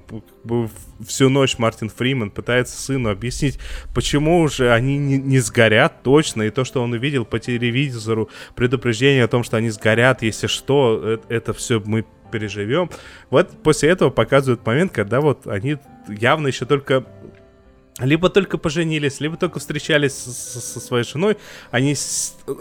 [1.06, 3.60] всю ночь Мартин Фриман пытается сыну объяснить,
[3.94, 9.24] почему уже они не, не сгорят точно, и то, что он увидел по телевизору, предупреждение
[9.24, 12.90] о том, что они сгорят, если что, это, это все мы переживем.
[13.30, 15.78] Вот после этого показывают момент, когда вот они
[16.08, 17.06] явно еще только
[18.00, 21.38] либо только поженились, либо только встречались со, своей женой.
[21.70, 21.96] Они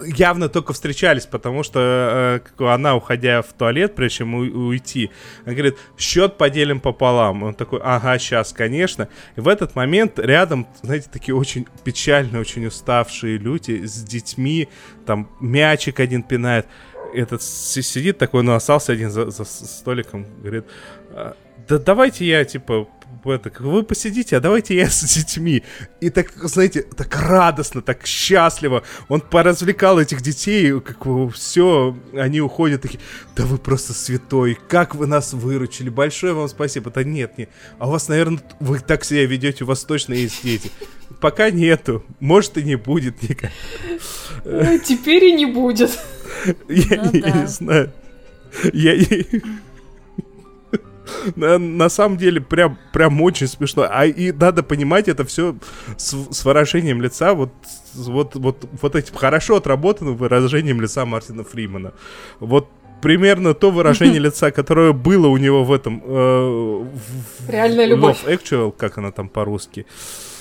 [0.04, 5.10] явно только встречались, потому что э, она, уходя в туалет, прежде чем уйти,
[5.44, 7.44] она говорит, счет поделим пополам.
[7.44, 9.08] Он такой, ага, сейчас, конечно.
[9.36, 14.68] И в этот момент рядом, знаете, такие очень печальные, очень уставшие люди с детьми,
[15.06, 16.66] там мячик один пинает.
[17.14, 20.64] Этот сидит такой, ну, остался один за, за столиком, говорит,
[21.10, 21.36] «А,
[21.68, 22.88] да давайте я, типа,
[23.24, 25.62] это, вы посидите, а давайте я с детьми.
[26.00, 28.82] И так, знаете, так радостно, так счастливо.
[29.08, 33.00] Он поразвлекал этих детей, как все, они уходят такие,
[33.36, 36.90] да вы просто святой, как вы нас выручили, большое вам спасибо.
[36.90, 40.42] Да нет, нет, а у вас, наверное, вы так себя ведете, у вас точно есть
[40.42, 40.70] дети.
[41.20, 43.52] Пока нету, может и не будет никак.
[44.84, 45.90] Теперь и не будет.
[46.68, 47.92] Я ну не знаю.
[48.72, 48.94] Я
[51.36, 53.86] на, на самом деле прям, прям очень смешно.
[53.90, 55.56] А и надо понимать это все
[55.96, 57.50] с, с выражением лица, вот,
[57.94, 61.92] вот, вот, вот этим хорошо отработанным выражением лица Мартина Фримана.
[62.40, 62.68] Вот
[63.00, 66.02] примерно то выражение лица, которое было у него в этом...
[66.04, 68.24] Э, в, Реальная любовь.
[68.24, 69.80] Love Actual, как она там по-русски.
[69.80, 70.31] Э,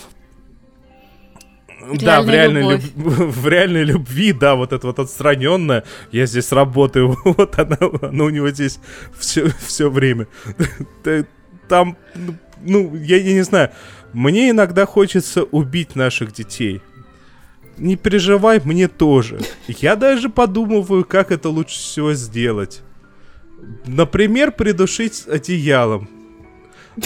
[1.94, 2.82] да, в реальной, люб...
[2.96, 5.84] в реальной любви, да, вот это вот отстраненное.
[6.12, 8.80] Я здесь работаю, вот она, она у него здесь
[9.18, 10.28] все, все время.
[11.68, 11.98] Там,
[12.62, 13.72] ну, я, я не знаю,
[14.14, 16.82] мне иногда хочется убить наших детей.
[17.78, 19.40] Не переживай, мне тоже.
[19.68, 22.82] Я даже подумываю, как это лучше всего сделать.
[23.86, 26.10] Например, придушить одеялом.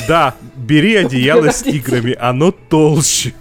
[0.07, 3.33] Да, бери одеяло с тиграми, оно толще.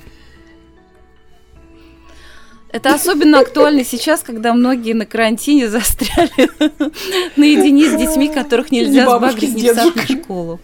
[2.75, 6.51] Это особенно актуально сейчас, когда многие на карантине застряли
[7.37, 10.61] наедине с детьми, которых нельзя сбагрить ни в сад, ни в школу.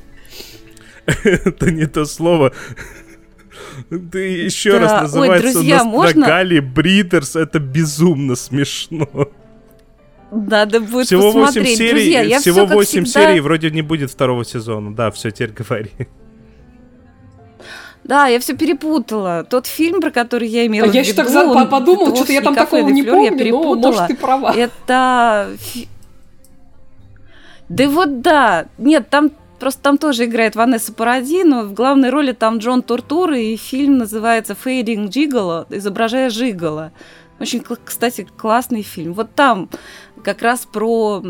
[1.06, 2.52] Это не то слово.
[4.10, 6.26] Ты еще раз называется Ой, друзья, можно...
[6.26, 7.36] Гали Бридерс.
[7.36, 9.30] Это безумно смешно.
[10.32, 11.64] Надо будет всего посмотреть.
[11.64, 13.28] 8 серий, Друзья, я всего все, 8 всегда...
[13.28, 14.92] серий, вроде не будет второго сезона.
[14.92, 15.92] Да, все, теперь говори.
[18.04, 19.44] Да, я все перепутала.
[19.44, 20.96] Тот фильм, про который я имела а в виду...
[20.96, 23.74] Я еще так он, подумала, что-то я там такого не помню, я перепутала.
[23.74, 24.54] но, может, ты права.
[24.54, 25.50] Это...
[27.68, 28.66] Да вот да.
[28.78, 29.30] Нет, там
[29.60, 31.64] Просто там тоже играет Ванесса Парадино.
[31.64, 36.92] В главной роли там Джон Туртур, и фильм называется «Fading Gigolo», изображая Жигала.
[37.38, 39.12] Очень, кстати, классный фильм.
[39.12, 39.68] Вот там
[40.24, 41.22] как раз про,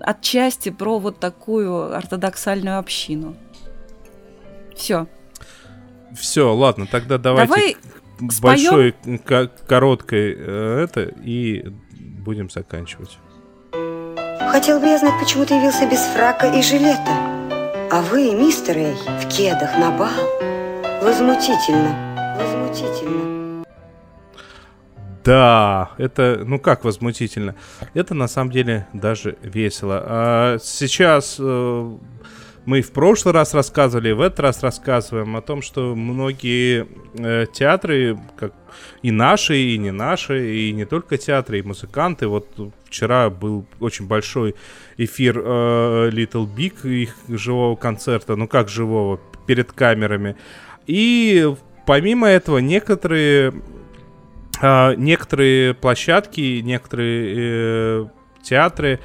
[0.00, 3.36] отчасти про вот такую ортодоксальную общину.
[4.74, 5.06] Все.
[6.16, 7.76] Все, ладно, тогда давайте Давай...
[8.40, 8.94] большой,
[9.24, 11.64] ко- короткой э, это и
[12.00, 13.18] будем заканчивать.
[14.50, 17.12] Хотел бы я знать, почему ты явился без фрака и жилета.
[17.90, 20.08] А вы, мистер Эй, в кедах на бал.
[21.02, 21.94] Возмутительно,
[22.40, 23.64] возмутительно.
[25.24, 27.54] Да, это, ну как возмутительно.
[27.94, 30.02] Это на самом деле даже весело.
[30.06, 31.96] А сейчас э,
[32.66, 38.18] мы в прошлый раз рассказывали, в этот раз рассказываем о том, что многие э, театры,
[38.36, 38.52] как
[39.02, 42.26] и наши, и не наши, и не только театры, и музыканты.
[42.26, 42.48] Вот
[42.84, 44.56] вчера был очень большой
[44.96, 50.36] эфир э, Little Big, их живого концерта, ну как живого, перед камерами.
[50.88, 51.54] И
[51.86, 53.54] помимо этого некоторые
[54.60, 58.06] э, некоторые площадки, некоторые э,
[58.42, 58.98] театры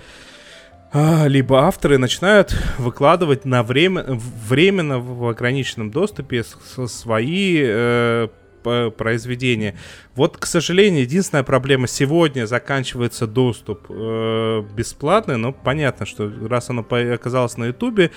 [0.93, 8.27] либо авторы начинают выкладывать на время, временно в ограниченном доступе свои э,
[8.61, 9.75] произведения.
[10.15, 16.85] Вот, к сожалению, единственная проблема сегодня заканчивается доступ э, бесплатный, но понятно, что раз оно
[16.89, 18.11] оказалось на Ютубе,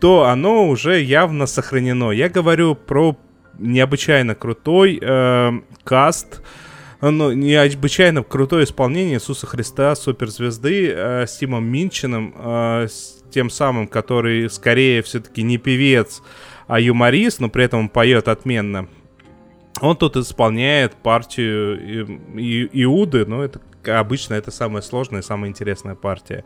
[0.00, 2.10] то оно уже явно сохранено.
[2.10, 3.16] Я говорю про
[3.58, 5.52] необычайно крутой э,
[5.84, 6.42] каст,
[7.10, 13.88] ну, необычайно крутое исполнение Иисуса Христа, суперзвезды, э, с Тимом Минчиным, э, с тем самым,
[13.88, 16.22] который скорее все-таки не певец,
[16.66, 18.88] а юморист, но при этом он поет отменно.
[19.80, 21.80] Он тут исполняет партию
[22.36, 26.44] И- И- Иуды, но это обычно это самая сложная самая интересная партия.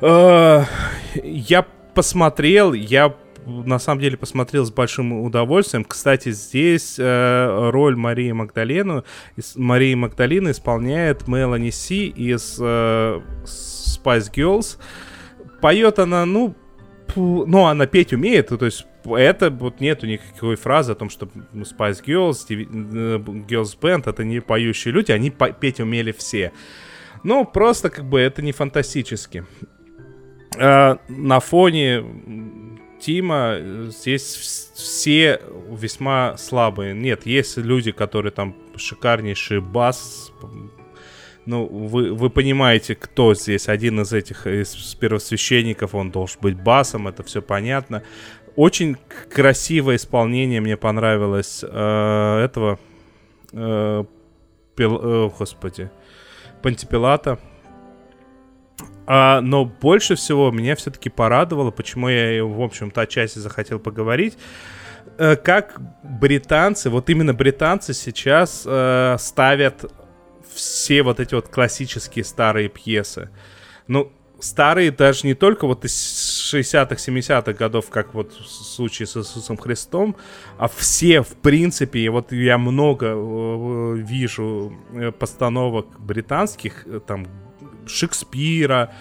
[0.00, 0.64] Э,
[1.22, 3.14] я посмотрел, я
[3.48, 5.84] на самом деле посмотрел с большим удовольствием.
[5.84, 9.04] Кстати, здесь э, роль Марии Магдалену,
[9.56, 14.78] Марии Магдалины исполняет Мелани Си из э, Spice Girls.
[15.60, 16.54] Поет она, ну,
[17.16, 22.04] ну, она петь умеет, то есть это вот нету никакой фразы о том, что Spice
[22.04, 26.52] Girls, э, Girls Band это не поющие люди, они петь умели все.
[27.24, 29.44] Ну, просто как бы это не фантастически.
[30.56, 32.04] А, на фоне
[33.00, 35.40] Тима здесь все
[35.70, 36.94] весьма слабые.
[36.94, 40.32] Нет, есть люди, которые там шикарнейший бас.
[41.46, 43.68] Ну, вы, вы понимаете, кто здесь.
[43.68, 48.02] Один из этих из первосвященников, он должен быть басом, это все понятно.
[48.54, 48.96] Очень
[49.32, 52.78] красивое исполнение мне понравилось э, этого
[53.52, 54.04] э,
[54.74, 55.90] пил, э, господи,
[56.60, 57.38] Пантипилата.
[59.10, 64.36] А, но больше всего меня все-таки порадовало, почему я, в общем-то, отчасти захотел поговорить,
[65.16, 69.90] э, как британцы, вот именно британцы сейчас э, ставят
[70.52, 73.30] все вот эти вот классические старые пьесы.
[73.86, 79.16] Ну, старые даже не только вот из 60-х, 70-х годов, как вот в случае с
[79.16, 80.16] Иисусом Христом,
[80.58, 87.26] а все, в принципе, и вот я много э, вижу э, постановок британских, э, там,
[87.88, 88.92] Шекспира,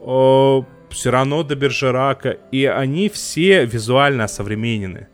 [0.00, 5.08] э, Сирано де Бержерака, и они все визуально осовременены.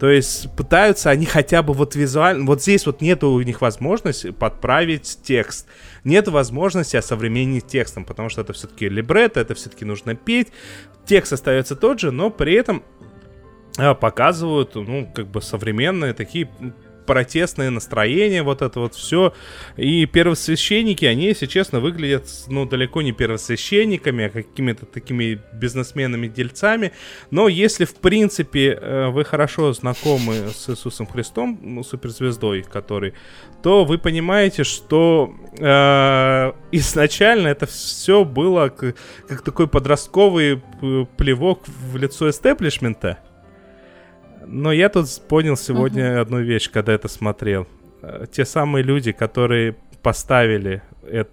[0.00, 2.44] То есть пытаются они хотя бы вот визуально...
[2.44, 5.66] Вот здесь вот нет у них возможности подправить текст.
[6.04, 10.48] Нет возможности осовременить текстом, потому что это все-таки либретто, это все-таки нужно петь.
[11.06, 12.82] Текст остается тот же, но при этом
[13.78, 16.50] а, показывают, ну, как бы современные такие
[17.06, 19.32] протестное настроение, вот это вот все.
[19.76, 26.92] И первосвященники, они, если честно, выглядят, ну, далеко не первосвященниками, а какими-то такими бизнесменами-дельцами.
[27.30, 33.14] Но если, в принципе, э, вы хорошо знакомы с Иисусом Христом, ну, суперзвездой, который,
[33.62, 38.96] то вы понимаете, что э, изначально это все было как,
[39.28, 40.62] как такой подростковый
[41.16, 43.18] плевок в лицо эстеблишмента.
[44.46, 46.20] Но я тут понял сегодня uh-huh.
[46.20, 47.66] одну вещь, когда это смотрел.
[48.02, 50.82] Э, те самые люди, которые поставили,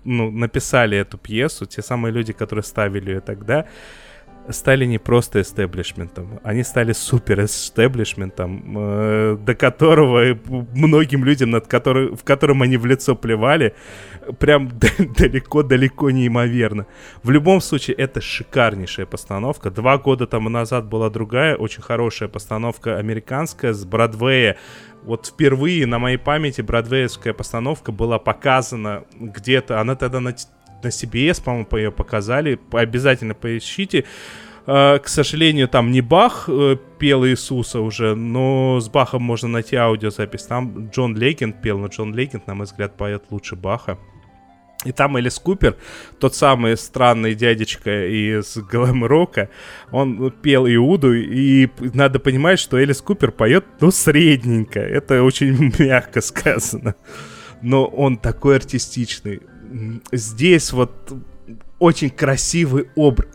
[0.03, 3.67] ну, написали эту пьесу, те самые люди, которые ставили ее тогда,
[4.49, 10.37] стали не просто эстеблишментом, они стали супер эстеблишментом, э, до которого
[10.75, 13.75] многим людям, над который, в котором они в лицо плевали,
[14.39, 14.69] прям
[15.17, 16.85] далеко-далеко неимоверно.
[17.23, 19.71] В любом случае, это шикарнейшая постановка.
[19.71, 24.57] Два года тому назад была другая, очень хорошая постановка американская с Бродвея.
[25.03, 30.33] Вот впервые на моей памяти бродвеевская постановка была показана где-то, она тогда на
[30.83, 32.59] на CBS, по-моему, ее показали.
[32.71, 34.05] Обязательно поищите.
[34.65, 39.75] Uh, к сожалению, там не Бах uh, пел Иисуса уже, но с Бахом можно найти
[39.75, 40.43] аудиозапись.
[40.43, 43.97] Там Джон Лейкин пел, но Джон Лейкин, на мой взгляд, поет лучше Баха.
[44.85, 45.77] И там Элис Купер,
[46.19, 49.49] тот самый странный дядечка из глэм-рока,
[49.91, 54.79] он пел Иуду, и надо понимать, что Элис Купер поет, ну, средненько.
[54.79, 56.95] Это очень мягко сказано.
[57.61, 59.41] Но он такой артистичный.
[60.11, 60.91] Здесь вот
[61.79, 63.27] очень красивый образ.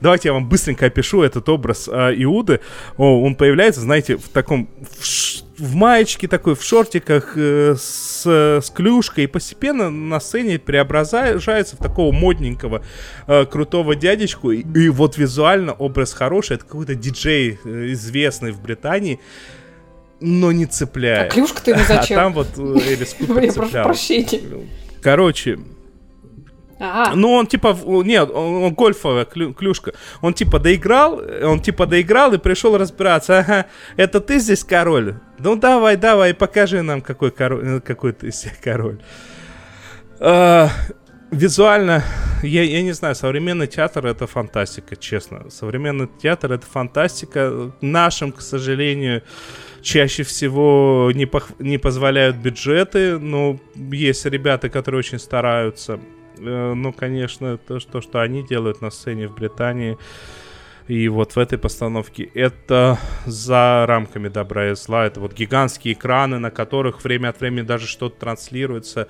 [0.00, 2.60] Давайте я вам быстренько опишу этот образ а, Иуды.
[2.96, 8.24] О, он появляется, знаете, в таком в, ш, в маечке такой, в шортиках э, с,
[8.26, 12.82] с клюшкой, и постепенно на сцене преображается в такого модненького,
[13.26, 14.50] э, крутого дядечку.
[14.52, 19.20] И, и вот визуально образ хороший, это какой-то диджей э, известный в Британии
[20.20, 21.32] но не цепляет.
[21.32, 22.18] А клюшка-то ему зачем?
[22.18, 23.84] А там вот э, Элис Купер цеплял.
[23.84, 24.40] прощения.
[25.04, 25.58] Короче,
[26.80, 27.14] Ага.
[27.14, 29.92] ну, он типа, нет, он, он гольфовая клю- клюшка.
[30.22, 33.40] Он типа доиграл, он типа доиграл и пришел разбираться.
[33.40, 33.66] Ага,
[33.98, 35.16] это ты здесь король?
[35.38, 38.98] Ну давай, давай, покажи нам, какой, король, э, какой ты себя король.
[40.20, 40.70] А,
[41.30, 42.02] визуально,
[42.42, 45.50] я, я не знаю, современный театр это фантастика, честно.
[45.50, 47.72] Современный театр это фантастика.
[47.82, 49.22] Нашим, к сожалению,
[49.84, 56.00] чаще всего не, пох- не позволяют бюджеты, но есть ребята, которые очень стараются.
[56.38, 59.96] Э, Ну, конечно, то, что, что они делают на сцене в Британии
[60.88, 65.06] и вот в этой постановке, это за рамками добра и зла.
[65.06, 69.08] Это вот гигантские экраны, на которых время от времени даже что-то транслируется.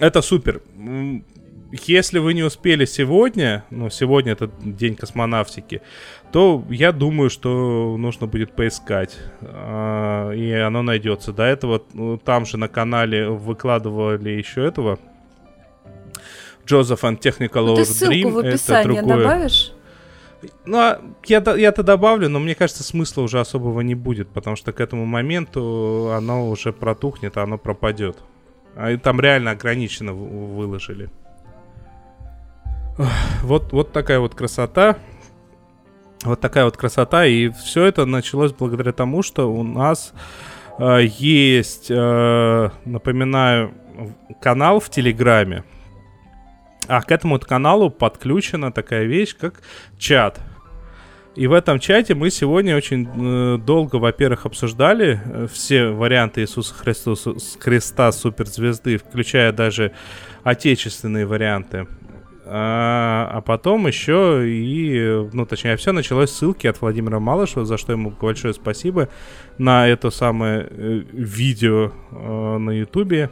[0.00, 0.62] Это супер.
[1.86, 5.80] Если вы не успели сегодня, ну, сегодня это день космонавтики,
[6.34, 9.16] то я думаю, что нужно будет поискать.
[9.40, 11.32] а, И оно найдется.
[11.32, 14.98] До этого ну, там же на канале выкладывали еще этого.
[16.66, 18.30] Joseph and Technical Ну, ты Our ссылку Dream.
[18.32, 19.16] в это другое.
[19.18, 19.72] добавишь?
[20.66, 24.72] Ну, а я, я-то добавлю, но мне кажется, смысла уже особого не будет, потому что
[24.72, 28.16] к этому моменту оно уже протухнет, оно пропадет.
[28.74, 31.10] А там реально ограниченно в- выложили.
[33.42, 34.96] Вот, вот такая вот красота.
[36.22, 37.26] Вот такая вот красота.
[37.26, 40.12] И все это началось благодаря тому, что у нас
[40.78, 43.74] э, есть, э, напоминаю,
[44.40, 45.64] канал в Телеграме.
[46.86, 49.62] А к этому каналу подключена такая вещь, как
[49.98, 50.40] чат.
[51.34, 56.72] И в этом чате мы сегодня очень э, долго, во-первых, обсуждали э, все варианты Иисуса
[56.74, 57.14] Христа,
[57.58, 59.92] Христа суперзвезды, включая даже
[60.44, 61.88] отечественные варианты.
[62.56, 67.76] А, а потом еще и, ну, точнее, все началось с ссылки от Владимира Малышева, за
[67.76, 69.08] что ему большое спасибо,
[69.58, 73.30] на это самое э, видео э, на Ютубе.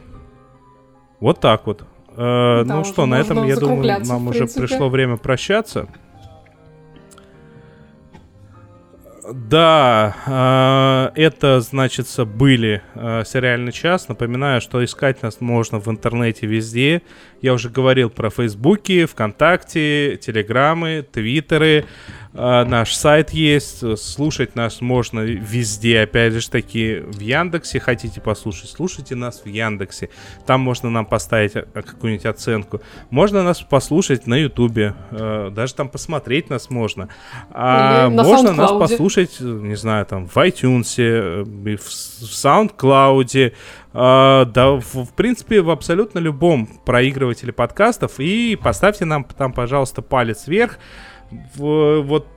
[1.21, 1.85] Вот так вот.
[2.17, 5.87] Э, Да, ну уже что, на этом, я думаю, нам уже пришло время прощаться.
[9.31, 14.09] Да, э, это, значится, были э, сериальный час.
[14.09, 17.01] Напоминаю, что искать нас можно в интернете везде.
[17.41, 21.85] Я уже говорил про Фейсбуки, ВКонтакте, Телеграмы, Твиттеры.
[22.33, 23.83] Э, наш сайт есть.
[23.99, 26.01] Слушать нас можно везде.
[26.01, 30.09] Опять же таки, в Яндексе хотите послушать, слушайте нас в Яндексе.
[30.45, 32.81] Там можно нам поставить э, какую-нибудь оценку.
[33.09, 34.95] Можно нас послушать на Ютубе.
[35.11, 37.09] Э, даже там посмотреть нас можно.
[37.51, 41.87] А на можно нас послушать, не знаю, там в iTunes, э, в,
[42.23, 43.51] SoundCloud, э,
[43.93, 48.19] да, в, в принципе, в абсолютно любом проигрывателе подкастов.
[48.19, 50.79] И поставьте нам там, пожалуйста, палец вверх.
[51.55, 52.27] Вот,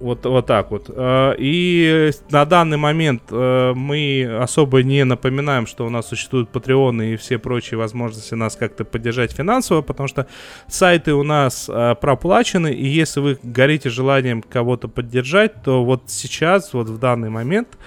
[0.00, 0.90] вот, вот так вот.
[0.94, 7.12] Э, И на данный момент э, мы особо не напоминаем, что у нас существуют патреоны
[7.12, 10.26] и все прочие возможности нас как-то поддержать финансово, потому что
[10.68, 16.72] сайты у нас э, проплачены, и если вы горите желанием кого-то поддержать, то вот сейчас,
[16.72, 17.78] вот в данный момент,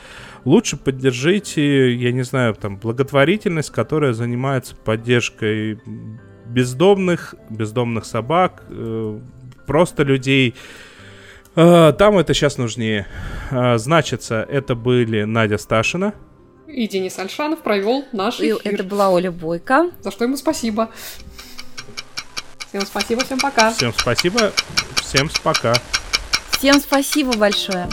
[0.46, 5.80] лучше поддержите, я не знаю, там, благотворительность, которая занимается поддержкой
[6.48, 9.20] бездомных, бездомных собак, э,
[9.66, 10.56] просто людей.
[11.56, 13.08] Э, Там это сейчас нужнее.
[13.52, 16.14] Э, Значится, это были Надя Сташина.
[16.68, 18.74] И Денис Альшанов провел наш И эфир.
[18.74, 19.92] Это была Оля Бойко.
[20.02, 20.90] За что ему спасибо.
[22.70, 23.72] Всем спасибо, всем пока.
[23.72, 24.52] Всем спасибо,
[24.98, 25.74] всем пока.
[26.52, 27.88] Всем спасибо большое.